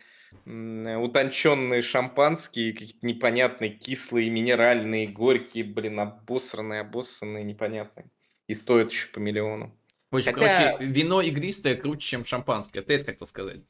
утонченные 0.47 1.83
шампанские, 1.83 2.73
какие-то 2.73 3.07
непонятные, 3.07 3.71
кислые, 3.71 4.31
минеральные, 4.31 5.09
горькие, 5.09 5.65
блин, 5.65 6.01
обосранные, 6.01 6.81
обоссанные, 6.81 7.45
непонятные. 7.45 8.07
И 8.47 8.55
стоит 8.55 8.91
еще 8.91 9.09
по 9.09 9.19
миллиону. 9.19 9.75
В 10.11 10.17
общем, 10.17 10.33
Хотя- 10.35 10.73
короче, 10.73 10.93
вино 10.93 11.23
игристое 11.23 11.75
круче, 11.75 12.07
чем 12.09 12.25
шампанское. 12.25 12.83
Ты 12.83 12.95
это 12.95 13.07
хотел 13.07 13.27
сказать? 13.27 13.61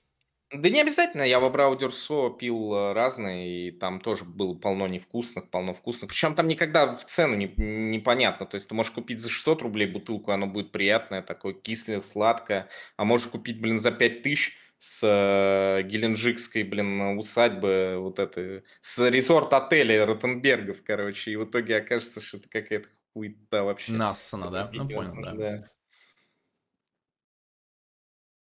Да 0.52 0.68
не 0.68 0.80
обязательно, 0.80 1.22
я 1.22 1.38
в 1.40 1.44
Абрау 1.44 1.76
Дюрсо 1.76 2.30
пил 2.30 2.74
э, 2.74 2.92
разные, 2.92 3.68
и 3.68 3.70
там 3.72 3.98
тоже 4.00 4.24
было 4.24 4.54
полно 4.54 4.86
невкусных, 4.86 5.50
полно 5.50 5.74
вкусных. 5.74 6.10
Причем 6.10 6.34
там 6.36 6.46
никогда 6.46 6.94
в 6.94 7.04
цену 7.06 7.34
не, 7.34 7.52
непонятно. 7.56 8.46
То 8.46 8.54
есть 8.54 8.68
ты 8.68 8.74
можешь 8.74 8.92
купить 8.92 9.18
за 9.18 9.30
600 9.30 9.62
рублей 9.62 9.86
бутылку, 9.88 10.30
оно 10.30 10.46
будет 10.46 10.70
приятное, 10.70 11.22
такое 11.22 11.54
кислое, 11.54 12.00
сладкое. 12.00 12.68
А 12.96 13.04
можешь 13.04 13.28
купить, 13.28 13.60
блин, 13.60 13.80
за 13.80 13.90
5000 13.90 14.56
с 14.84 15.02
э, 15.02 15.82
геленджикской, 15.82 16.62
блин, 16.62 17.16
усадьбы, 17.16 17.96
вот 17.98 18.18
это, 18.18 18.62
с 18.82 18.98
резорт-отеля 19.08 20.04
Ротенбергов, 20.04 20.82
короче. 20.84 21.30
И 21.30 21.36
в 21.36 21.44
итоге 21.44 21.78
окажется, 21.78 22.20
что 22.20 22.36
это 22.36 22.50
какая-то 22.50 22.90
хуета 23.14 23.64
вообще. 23.64 23.92
Нассана, 23.92 24.50
да? 24.50 24.70
Ну, 24.74 24.86
понял, 24.86 25.14
да. 25.22 25.32
да. 25.32 25.70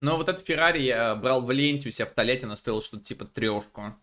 Но 0.01 0.17
вот 0.17 0.29
этот 0.29 0.45
Феррари 0.45 0.83
я 0.83 1.15
брал 1.15 1.47
в 1.47 1.51
ленте 1.53 1.89
у 1.89 1.93
себя 1.93 2.07
в 2.07 2.13
Тольятти, 2.13 2.45
она 2.45 2.57
стоила 2.57 2.83
что-то 2.83 3.05
типа 3.05 3.25
трешку. 3.27 3.95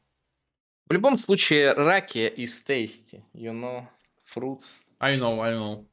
В 0.85 0.93
любом 0.93 1.17
случае, 1.17 1.73
раки 1.73 2.29
из 2.29 2.63
tasty, 2.63 3.21
you 3.33 3.51
know, 3.51 3.85
fruits. 4.33 4.85
I 4.97 5.17
know, 5.17 5.41
I 5.41 5.55
know. 5.55 5.85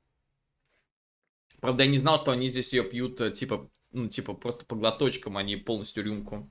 Правда, 1.61 1.83
я 1.83 1.91
не 1.91 1.99
знал, 1.99 2.19
что 2.19 2.31
они 2.31 2.49
здесь 2.49 2.73
ее 2.73 2.85
пьют, 2.85 3.21
э, 3.21 3.33
типа, 3.33 3.69
ну, 3.93 4.09
типа, 4.09 4.35
просто 4.35 4.65
по 4.65 4.77
глоточкам, 4.77 5.37
а 5.37 5.43
не 5.43 5.57
полностью 5.57 6.05
рюмку. 6.05 6.51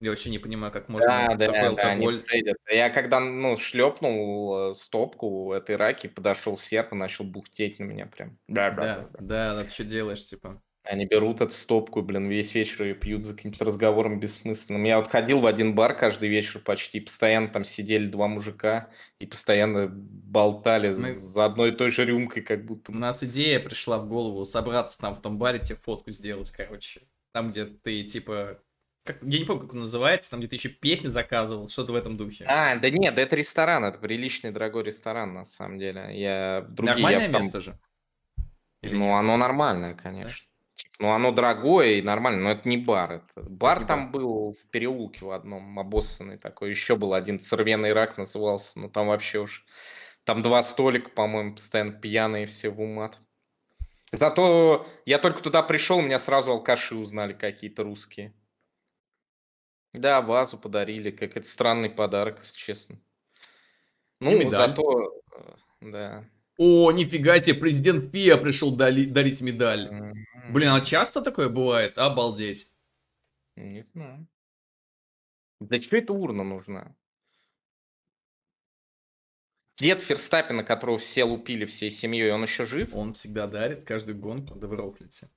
Я 0.00 0.10
вообще 0.10 0.30
не 0.30 0.40
понимаю, 0.40 0.72
как 0.72 0.88
можно 0.88 1.28
Да, 1.28 1.36
да, 1.36 1.46
такой 1.46 1.60
да, 1.60 1.68
алкоголь. 1.68 2.16
Я 2.68 2.90
когда, 2.90 3.20
ну, 3.20 3.56
шлепнул 3.56 4.70
э, 4.70 4.74
стопку 4.74 5.52
этой 5.52 5.76
раки, 5.76 6.08
подошел 6.08 6.56
серп 6.58 6.92
и 6.92 6.96
начал 6.96 7.24
бухтеть 7.24 7.78
на 7.78 7.84
меня 7.84 8.06
прям. 8.06 8.36
Да, 8.48 8.70
да, 8.72 9.08
да, 9.20 9.62
ты 9.62 9.72
что 9.72 9.84
делаешь, 9.84 10.24
типа. 10.24 10.60
Они 10.84 11.06
берут 11.06 11.40
эту 11.40 11.52
стопку, 11.52 12.02
блин, 12.02 12.28
весь 12.28 12.54
вечер 12.56 12.82
ее 12.82 12.94
пьют 12.94 13.22
за 13.22 13.34
каким-то 13.34 13.64
разговором 13.64 14.18
бессмысленным. 14.18 14.82
Я 14.82 14.98
вот 15.00 15.10
ходил 15.10 15.38
в 15.38 15.46
один 15.46 15.76
бар 15.76 15.96
каждый 15.96 16.28
вечер 16.28 16.58
почти, 16.60 16.98
постоянно 16.98 17.48
там 17.48 17.62
сидели 17.62 18.08
два 18.08 18.26
мужика 18.26 18.90
и 19.20 19.26
постоянно 19.26 19.86
болтали 19.88 20.88
Мы- 20.88 21.12
за 21.12 21.44
одной 21.44 21.70
и 21.70 21.72
той 21.76 21.90
же 21.90 22.04
рюмкой, 22.04 22.42
как 22.42 22.64
будто. 22.64 22.90
У 22.90 22.96
нас 22.96 23.22
идея 23.22 23.60
пришла 23.60 23.98
в 23.98 24.08
голову 24.08 24.44
собраться 24.44 25.00
там 25.00 25.14
в 25.14 25.20
том 25.22 25.38
баре, 25.38 25.60
тебе 25.60 25.76
фотку 25.76 26.10
сделать, 26.10 26.50
короче. 26.50 27.02
Там, 27.32 27.52
где 27.52 27.64
ты, 27.66 28.02
типа... 28.02 28.58
Как, 29.04 29.18
я 29.22 29.38
не 29.38 29.44
помню, 29.44 29.62
как 29.62 29.74
он 29.74 29.80
называется, 29.80 30.30
там, 30.30 30.40
где 30.40 30.48
ты 30.48 30.56
еще 30.56 30.68
песни 30.68 31.06
заказывал, 31.08 31.68
что-то 31.68 31.92
в 31.92 31.96
этом 31.96 32.16
духе. 32.16 32.44
А, 32.46 32.76
да 32.76 32.90
нет, 32.90 33.14
да 33.14 33.22
это 33.22 33.36
ресторан, 33.36 33.84
это 33.84 33.98
приличный 33.98 34.50
дорогой 34.50 34.82
ресторан, 34.84 35.32
на 35.34 35.44
самом 35.44 35.78
деле. 35.78 36.08
Я 36.12 36.64
в 36.68 36.72
другие... 36.74 36.96
я 36.98 37.02
Нормальное 37.04 37.32
там- 37.32 37.42
место 37.42 37.60
же? 37.60 37.78
Или 38.82 38.94
Ну, 38.94 39.04
нет? 39.06 39.14
оно 39.14 39.36
нормальное, 39.36 39.94
конечно. 39.94 40.44
Типа, 40.82 40.96
ну, 40.98 41.12
оно 41.12 41.30
дорогое 41.30 41.94
и 41.94 42.02
нормально, 42.02 42.42
но 42.42 42.50
это 42.50 42.68
не 42.68 42.76
бар. 42.76 43.12
Это... 43.12 43.48
Бар 43.48 43.80
не 43.80 43.86
там 43.86 44.10
был 44.10 44.52
в 44.52 44.70
переулке 44.70 45.24
в 45.24 45.30
одном, 45.30 45.78
обоссанный 45.78 46.38
такой. 46.38 46.70
Еще 46.70 46.96
был 46.96 47.14
один 47.14 47.38
цервеный 47.38 47.92
рак 47.92 48.18
назывался, 48.18 48.80
но 48.80 48.88
там 48.88 49.06
вообще 49.08 49.38
уж... 49.38 49.64
Там 50.24 50.42
два 50.42 50.62
столика, 50.62 51.10
по-моему, 51.10 51.54
постоянно 51.54 51.92
пьяные 51.92 52.46
все 52.46 52.70
в 52.70 52.80
умат. 52.80 53.18
Зато 54.12 54.86
я 55.06 55.18
только 55.18 55.42
туда 55.42 55.62
пришел, 55.62 56.00
меня 56.00 56.18
сразу 56.18 56.52
алкаши 56.52 56.94
узнали 56.94 57.32
какие-то 57.32 57.82
русские. 57.82 58.34
Да, 59.92 60.20
вазу 60.20 60.58
подарили, 60.58 61.10
как 61.10 61.36
это 61.36 61.46
странный 61.48 61.90
подарок, 61.90 62.38
если 62.40 62.56
честно. 62.56 62.98
Ну, 64.20 64.38
медаль. 64.38 64.50
зато... 64.50 65.12
э, 65.36 65.54
Да. 65.80 66.24
О, 66.58 66.92
нифига 66.92 67.40
себе, 67.40 67.58
президент 67.58 68.12
ФИА 68.12 68.36
пришел 68.36 68.70
дарить 68.76 69.40
медаль. 69.40 69.90
Блин, 70.52 70.68
а 70.68 70.82
часто 70.82 71.22
такое 71.22 71.48
бывает? 71.48 71.96
Обалдеть. 71.96 72.70
Не 73.56 73.86
знаю. 73.94 74.26
Для 75.60 75.80
чего 75.80 75.96
эта 75.96 76.12
урна 76.12 76.44
нужна? 76.44 76.94
Дед 79.78 80.02
Ферстаппина, 80.02 80.62
которого 80.62 80.98
все 80.98 81.24
лупили 81.24 81.64
всей 81.64 81.90
семьей, 81.90 82.32
он 82.32 82.42
еще 82.42 82.66
жив? 82.66 82.94
Он 82.94 83.14
всегда 83.14 83.46
дарит 83.46 83.84
каждую 83.84 84.18
гонку, 84.18 84.54
да 84.54 84.66
вы 84.66 84.76
рофлите. 84.76 85.30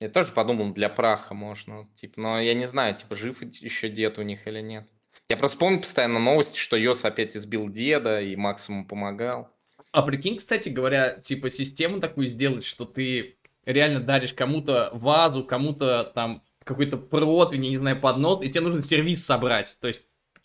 Я 0.00 0.08
тоже 0.08 0.32
подумал, 0.32 0.72
для 0.72 0.88
праха 0.88 1.34
можно. 1.34 1.88
Типа, 1.94 2.20
но 2.20 2.40
я 2.40 2.54
не 2.54 2.66
знаю, 2.66 2.96
типа, 2.96 3.14
жив 3.14 3.40
еще 3.42 3.88
дед 3.88 4.18
у 4.18 4.22
них 4.22 4.48
или 4.48 4.60
нет. 4.60 4.90
Я 5.28 5.36
просто 5.36 5.58
помню 5.58 5.78
постоянно 5.78 6.18
новости, 6.18 6.58
что 6.58 6.76
Йос 6.76 7.04
опять 7.04 7.36
избил 7.36 7.68
деда, 7.68 8.20
и 8.20 8.34
Макс 8.34 8.68
ему 8.68 8.84
помогал. 8.84 9.56
А 9.92 10.02
прикинь, 10.02 10.36
кстати 10.36 10.68
говоря, 10.68 11.10
типа 11.18 11.50
систему 11.50 12.00
такую 12.00 12.26
сделать, 12.26 12.64
что 12.64 12.84
ты 12.84 13.37
реально 13.72 14.00
даришь 14.00 14.32
кому-то 14.32 14.90
вазу, 14.92 15.44
кому-то 15.44 16.04
там 16.14 16.42
какой-то 16.64 16.96
противень, 16.96 17.64
я 17.64 17.70
не 17.70 17.76
знаю, 17.76 18.00
поднос, 18.00 18.42
и 18.42 18.48
тебе 18.50 18.62
нужно 18.62 18.82
сервис 18.82 19.24
собрать. 19.24 19.76
То 19.80 19.88
есть 19.88 20.02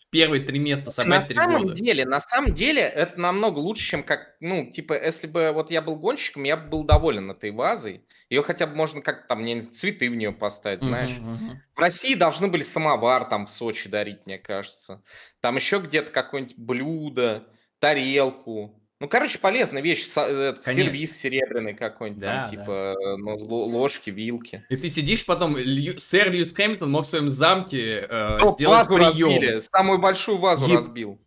первые 0.09 0.43
три 0.43 0.59
места 0.59 0.91
собрать 0.91 1.21
на 1.21 1.27
три 1.27 1.35
самом 1.35 1.63
года. 1.63 1.73
деле, 1.73 2.05
на 2.05 2.19
самом 2.19 2.53
деле, 2.53 2.81
это 2.81 3.19
намного 3.19 3.59
лучше, 3.59 3.89
чем 3.89 4.03
как, 4.03 4.35
ну, 4.39 4.69
типа, 4.69 4.93
если 4.93 5.27
бы 5.27 5.51
вот 5.51 5.71
я 5.71 5.81
был 5.81 5.95
гонщиком, 5.95 6.43
я 6.43 6.55
бы 6.55 6.69
был 6.69 6.83
доволен 6.83 7.31
этой 7.31 7.51
вазой. 7.51 8.05
Ее 8.29 8.43
хотя 8.43 8.67
бы 8.67 8.75
можно 8.75 9.01
как-то 9.01 9.27
там, 9.27 9.43
не 9.43 9.59
цветы 9.61 10.09
в 10.09 10.15
нее 10.15 10.31
поставить, 10.31 10.81
знаешь. 10.81 11.17
Мгм, 11.17 11.33
мгм. 11.33 11.61
В 11.75 11.79
России 11.79 12.13
должны 12.13 12.47
были 12.47 12.61
самовар 12.61 13.25
там 13.25 13.47
в 13.47 13.49
Сочи 13.49 13.89
дарить, 13.89 14.25
мне 14.25 14.37
кажется. 14.37 15.03
Там 15.41 15.55
еще 15.55 15.79
где-то 15.79 16.11
какое-нибудь 16.11 16.57
блюдо, 16.57 17.47
тарелку. 17.79 18.79
Ну, 19.03 19.09
короче, 19.09 19.37
полезная 19.37 19.81
вещь. 19.81 20.05
Э, 20.15 20.53
Конечно. 20.53 20.71
Сервис 20.71 21.17
серебряный 21.17 21.73
какой-нибудь, 21.73 22.21
Да, 22.21 22.35
там, 22.35 22.43
да. 22.45 22.49
типа, 22.49 22.71
э, 22.97 23.15
ну, 23.17 23.35
ло- 23.35 23.65
ложки, 23.65 24.09
вилки. 24.09 24.63
И 24.69 24.77
ты 24.77 24.87
сидишь 24.87 25.25
потом, 25.25 25.57
Лью- 25.57 25.97
сэр 25.97 26.31
Льюис 26.31 26.53
Хэмилтон 26.53 26.89
мог 26.89 27.03
в 27.03 27.07
своем 27.09 27.27
замке 27.27 28.07
э, 28.09 28.37
О, 28.39 28.47
сделать 28.53 28.87
вазу 28.87 28.95
разбили, 28.97 29.39
прием. 29.39 29.59
самую 29.59 29.99
большую 29.99 30.37
вазу 30.37 30.65
Еб- 30.67 30.77
разбил. 30.77 31.19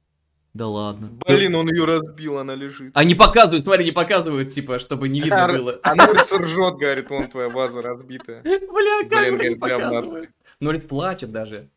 Да 0.54 0.68
ладно. 0.68 1.10
Блин, 1.28 1.54
он 1.54 1.68
ее 1.70 1.84
разбил, 1.84 2.38
она 2.38 2.54
лежит. 2.54 2.92
А 2.94 3.04
не 3.04 3.14
показывают, 3.14 3.62
смотри, 3.64 3.84
не 3.84 3.92
показывают, 3.92 4.48
типа, 4.48 4.78
чтобы 4.78 5.10
не 5.10 5.20
видно 5.20 5.44
А, 5.44 5.48
было. 5.52 5.78
А 5.82 5.94
Норрис 5.94 6.32
ржет, 6.32 6.76
говорит, 6.76 7.10
вон 7.10 7.28
твоя 7.28 7.50
ваза 7.50 7.82
разбитая. 7.82 8.40
Бля, 8.44 9.06
камеру 9.06 9.32
не 9.42 9.54
говорит, 9.54 9.58
говно. 9.58 9.84
показывают. 9.90 10.30
Норрис 10.60 10.84
плачет 10.84 11.30
даже. 11.30 11.68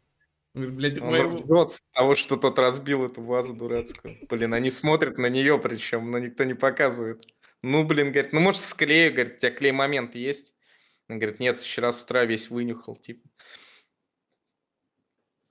Говорит, 0.60 0.76
блядь, 0.76 0.94
это 0.98 1.06
моего- 1.06 1.70
с 1.70 1.82
того, 1.94 2.16
что 2.16 2.38
тот 2.38 2.60
разбил 2.60 3.06
эту 3.06 3.22
вазу 3.22 3.56
дурацкую. 3.56 4.18
Блин, 4.30 4.54
они 4.54 4.72
смотрят 4.72 5.18
на 5.18 5.28
нее 5.28 5.58
причем, 5.60 6.12
но 6.12 6.20
никто 6.20 6.44
не 6.44 6.54
показывает. 6.54 7.26
Ну, 7.62 7.84
блин, 7.84 8.12
говорит, 8.12 8.34
ну, 8.34 8.40
может, 8.40 8.62
склею, 8.62 9.14
говорит, 9.14 9.36
у 9.36 9.38
тебя 9.38 9.52
клей-момент 9.52 10.16
есть? 10.16 10.54
Он 11.10 11.18
говорит, 11.20 11.40
нет, 11.40 11.60
вчера 11.60 11.92
с 11.92 12.04
утра 12.04 12.26
весь 12.26 12.50
вынюхал, 12.50 12.96
типа. 12.96 13.28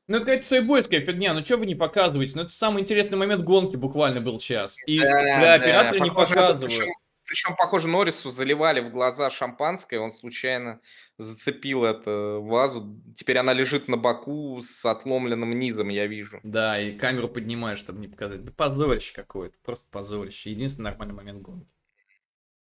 Ну, 0.06 0.16
это 0.16 0.24
какая-то 0.24 0.46
сойбойская 0.46 1.04
фигня, 1.04 1.34
ну 1.34 1.44
что 1.44 1.58
вы 1.58 1.66
не 1.66 1.74
показываете? 1.74 2.32
Ну, 2.36 2.42
это 2.42 2.52
самый 2.52 2.80
интересный 2.80 3.18
момент 3.18 3.44
гонки 3.44 3.76
буквально 3.76 4.22
был 4.22 4.40
сейчас. 4.40 4.76
И, 4.86 4.98
Да, 5.00 5.10
бля, 5.10 5.38
да, 5.40 5.54
операторы 5.54 6.00
не 6.00 6.08
похоже, 6.08 6.34
показывают. 6.34 6.88
Причем, 7.28 7.56
похоже, 7.56 7.88
Норрису 7.88 8.30
заливали 8.30 8.80
в 8.80 8.90
глаза 8.90 9.28
шампанское, 9.28 9.98
он 9.98 10.10
случайно 10.10 10.80
зацепил 11.18 11.84
эту 11.84 12.42
вазу. 12.42 12.98
Теперь 13.14 13.36
она 13.36 13.52
лежит 13.52 13.86
на 13.86 13.98
боку 13.98 14.58
с 14.62 14.86
отломленным 14.86 15.56
низом, 15.58 15.90
я 15.90 16.06
вижу. 16.06 16.40
Да, 16.42 16.80
и 16.80 16.96
камеру 16.96 17.28
поднимаешь, 17.28 17.78
чтобы 17.78 18.00
не 18.00 18.08
показать. 18.08 18.44
Да 18.44 18.50
позорище 18.50 19.12
какое-то, 19.14 19.58
просто 19.62 19.90
позорище. 19.90 20.50
Единственный 20.50 20.84
нормальный 20.84 21.14
момент 21.14 21.42
гонки. 21.42 21.68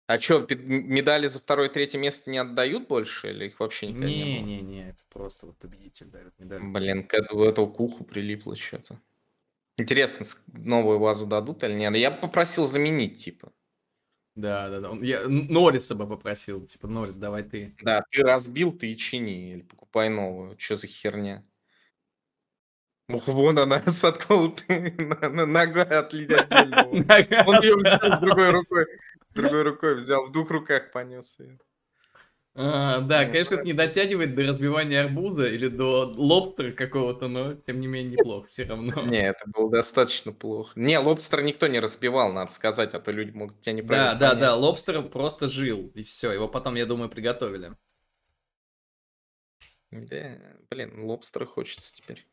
А 0.06 0.20
что, 0.20 0.46
медали 0.50 1.28
за 1.28 1.39
второе 1.39 1.70
и 1.70 1.74
третье 1.74 1.98
место 1.98 2.30
не 2.30 2.38
отдают 2.38 2.88
больше, 2.88 3.32
или 3.32 3.46
их 3.46 3.60
вообще 3.60 3.88
никогда 3.88 4.08
не 4.08 4.24
было? 4.24 4.46
Не-не-не, 4.46 4.89
это 4.89 5.02
просто 5.12 5.48
вот 5.48 5.58
победитель 5.58 6.08
дает 6.08 6.38
медаль. 6.38 6.62
Блин, 6.62 7.08
к 7.08 7.13
этому, 7.16 7.44
этому 7.44 7.72
к 7.72 7.80
уху 7.80 8.04
прилипло 8.04 8.56
что-то. 8.56 9.02
Интересно, 9.78 10.26
новую 10.54 11.00
вазу 11.00 11.26
дадут 11.26 11.63
или 11.63 11.74
нет? 11.74 11.96
Я 11.96 12.12
бы 12.12 12.18
попросил 12.18 12.68
заменить, 12.68 13.24
типа. 13.24 13.52
Да, 14.36 14.70
да, 14.70 14.80
да. 14.82 14.92
Он- 14.92 15.04
Я 15.04 15.28
Норриса 15.28 15.96
бы 15.96 16.08
попросил, 16.08 16.66
типа, 16.66 16.88
Норрис, 16.88 17.16
давай 17.16 17.44
ты. 17.44 17.76
Да, 17.82 18.04
ты 18.12 18.24
разбил, 18.24 18.72
ты 18.72 18.92
и 18.92 18.98
чини, 18.98 19.52
или 19.54 19.62
покупай 19.62 20.10
новую. 20.10 20.58
Что 20.60 20.76
за 20.76 20.88
херня? 20.88 21.44
Ох, 23.10 23.28
вон 23.28 23.60
она 23.60 23.84
соткнула, 23.88 24.54
нога 25.46 25.82
отдельно. 25.84 26.48
вон. 26.86 27.06
Он 27.48 27.62
ее 27.62 27.76
взял 27.76 28.20
другой 28.22 28.50
рукой, 28.52 28.86
другой 29.36 29.64
рукой 29.64 29.96
взял, 29.96 30.26
в 30.26 30.32
двух 30.32 30.50
руках 30.52 30.92
понес 30.92 31.38
ее. 31.40 31.60
А, 32.56 32.99
да, 33.01 33.26
Ну, 33.26 33.32
конечно, 33.32 33.56
это 33.56 33.64
не 33.66 33.74
дотягивает 33.74 34.36
до 34.36 34.47
разбивания 34.47 35.01
арбуза 35.01 35.47
или 35.47 35.68
до 35.70 36.06
лобстера 36.16 36.72
какого-то, 36.72 37.28
но 37.28 37.56
тем 37.56 37.80
не 37.80 37.88
менее 37.88 38.14
неплохо 38.14 38.47
все 38.47 38.64
равно. 38.66 38.93
Не, 39.01 39.30
это 39.30 39.45
было 39.47 39.70
достаточно 39.70 40.32
плохо. 40.34 40.72
Не, 40.80 40.97
лобстера 40.99 41.41
никто 41.41 41.68
не 41.68 41.80
разбивал, 41.80 42.32
надо 42.34 42.51
сказать, 42.51 42.93
а 42.93 42.99
то 42.99 43.12
люди 43.12 43.32
могут 43.32 43.62
тебя 43.62 43.74
Да, 43.76 43.78
неправильно 43.78 44.16
да, 44.16 44.30
понять. 44.30 44.41
да, 44.41 44.56
лобстер 44.56 45.01
просто 45.10 45.47
жил, 45.49 45.88
и 45.95 46.04
все, 46.04 46.32
его 46.32 46.47
потом, 46.49 46.76
я 46.76 46.86
думаю, 46.86 47.10
приготовили. 47.10 47.74
Да, 49.91 50.39
блин, 50.70 51.04
лобстера 51.06 51.45
хочется 51.45 51.93
теперь. 51.93 52.28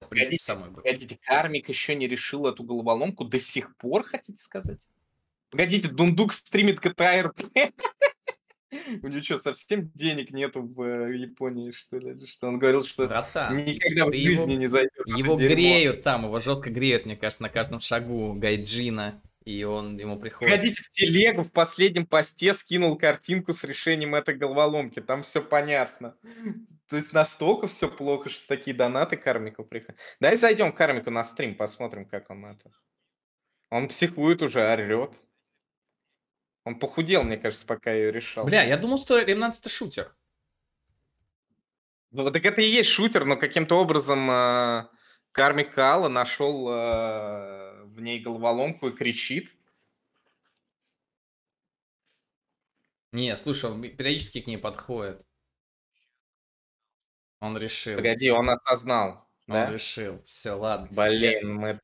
В 0.00 0.08
принципе, 0.08 0.38
Погодите, 0.38 0.44
самое. 0.44 0.72
Погодите, 0.72 1.18
Кармик 1.22 1.68
еще 1.68 1.94
не 1.94 2.08
решил 2.08 2.46
эту 2.46 2.64
головоломку 2.64 3.24
до 3.24 3.40
сих 3.40 3.76
пор, 3.76 4.04
хотите 4.04 4.38
сказать? 4.42 4.88
Погодите, 5.50 5.88
Дундук 5.88 6.32
стримит 6.32 6.78
GTA 6.80 7.32
RP? 7.34 7.72
У 9.02 9.08
него 9.08 9.22
что, 9.22 9.38
совсем 9.38 9.90
денег 9.94 10.30
нету 10.30 10.62
в 10.62 10.82
э, 10.82 11.16
Японии, 11.16 11.70
что 11.70 11.98
ли? 11.98 12.26
Что 12.26 12.48
он 12.48 12.58
говорил, 12.58 12.84
что 12.84 13.06
Братан, 13.06 13.56
никогда 13.64 14.06
в 14.06 14.10
ты 14.10 14.16
его- 14.16 14.32
жизни 14.32 14.54
не 14.54 14.66
зайдет. 14.66 14.92
его 15.06 15.36
греют 15.36 16.02
там, 16.02 16.24
его 16.24 16.38
жестко 16.38 16.70
греют, 16.70 17.06
мне 17.06 17.16
кажется, 17.16 17.42
на 17.42 17.48
каждом 17.48 17.80
шагу 17.80 18.34
Гайджина. 18.34 19.22
И 19.44 19.64
он 19.64 19.96
ему 19.96 20.18
приходится... 20.18 20.56
Погодите, 20.58 20.82
в 20.82 20.90
телегу 20.90 21.42
в 21.42 21.50
последнем 21.50 22.04
посте 22.04 22.52
скинул 22.52 22.98
картинку 22.98 23.54
с 23.54 23.64
решением 23.64 24.14
этой 24.14 24.34
головоломки. 24.34 25.00
Там 25.00 25.22
все 25.22 25.40
понятно. 25.40 26.16
То 26.90 26.96
есть 26.96 27.14
настолько 27.14 27.66
все 27.66 27.88
плохо, 27.88 28.28
что 28.28 28.46
такие 28.46 28.76
донаты 28.76 29.16
кармику 29.16 29.64
приходят. 29.64 29.98
Дай 30.20 30.36
зайдем 30.36 30.70
к 30.70 30.76
кармику 30.76 31.10
на 31.10 31.24
стрим, 31.24 31.54
посмотрим, 31.54 32.04
как 32.04 32.28
он 32.28 32.44
это. 32.44 32.70
Он 33.70 33.88
психует 33.88 34.42
уже, 34.42 34.60
орет. 34.60 35.12
Он 36.68 36.78
похудел, 36.78 37.22
мне 37.22 37.38
кажется, 37.38 37.64
пока 37.64 37.90
ее 37.90 38.12
решал. 38.12 38.44
Бля, 38.44 38.62
я 38.62 38.76
думал, 38.76 38.98
что 38.98 39.18
Ремнант 39.18 39.58
это 39.58 39.70
шутер. 39.70 40.14
Ну, 42.10 42.30
так 42.30 42.44
это 42.44 42.60
и 42.60 42.66
есть 42.66 42.90
шутер, 42.90 43.24
но 43.24 43.38
каким-то 43.38 43.76
образом 43.76 44.30
э, 44.30 44.86
Кармик 45.32 45.72
Кала 45.72 46.10
нашел 46.10 46.68
э, 46.68 47.84
в 47.84 48.02
ней 48.02 48.20
головоломку 48.20 48.88
и 48.88 48.94
кричит. 48.94 49.56
Не, 53.12 53.34
слушай, 53.38 53.70
он 53.70 53.80
периодически 53.80 54.42
к 54.42 54.46
ней 54.46 54.58
подходит. 54.58 55.24
Он 57.40 57.56
решил. 57.56 57.96
Погоди, 57.96 58.30
он 58.30 58.50
осознал. 58.50 59.26
Он 59.46 59.54
Да? 59.54 59.72
решил. 59.72 60.22
Все, 60.24 60.52
ладно. 60.52 60.88
Блин, 60.90 61.54
мы... 61.54 61.80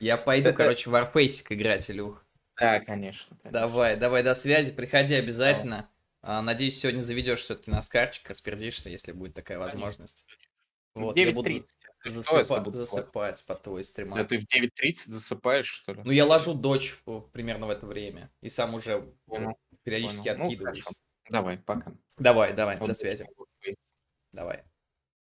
Я 0.00 0.16
пойду, 0.16 0.54
короче, 0.54 0.88
в 0.88 0.94
Warface 0.94 1.44
играть, 1.50 1.90
Илюх. 1.90 2.21
Да, 2.58 2.80
конечно. 2.80 3.36
конечно. 3.42 3.60
Давай, 3.60 3.96
давай 3.96 4.22
до 4.22 4.34
связи, 4.34 4.72
приходи 4.72 5.14
обязательно. 5.14 5.88
А, 6.20 6.40
надеюсь, 6.42 6.78
сегодня 6.78 7.00
заведешь 7.00 7.40
все-таки 7.40 7.70
на 7.70 7.82
скарчик, 7.82 8.28
распердишься, 8.28 8.90
если 8.90 9.12
будет 9.12 9.34
такая 9.34 9.58
возможность. 9.58 10.24
Вот, 10.94 11.16
я 11.16 11.32
буду 11.32 11.48
9.30. 11.48 11.66
Что, 12.00 12.08
если 12.08 12.20
засыпа- 12.20 12.60
буду 12.64 12.82
спать? 12.82 12.90
засыпать 12.90 13.46
под 13.46 13.62
твой 13.62 13.82
стримак. 13.82 14.18
Да 14.18 14.24
ты 14.24 14.38
в 14.38 14.44
9.30 14.44 15.10
засыпаешь, 15.10 15.66
что 15.66 15.94
ли? 15.94 16.02
Ну, 16.04 16.12
я 16.12 16.26
ложу 16.26 16.54
дочь 16.54 16.98
примерно 17.32 17.66
в 17.66 17.70
это 17.70 17.86
время. 17.86 18.30
И 18.42 18.48
сам 18.48 18.74
уже 18.74 18.92
э, 18.92 19.02
Понял, 19.26 19.58
периодически 19.84 20.24
понял. 20.28 20.36
Ну, 20.38 20.44
откидываюсь. 20.44 20.82
хорошо. 20.82 20.98
Давай, 21.30 21.58
пока. 21.58 21.92
давай, 22.18 22.52
давай, 22.52 22.76
Вот 22.78 22.88
до 22.88 22.94
связи. 22.94 23.26
Давай. 24.32 24.64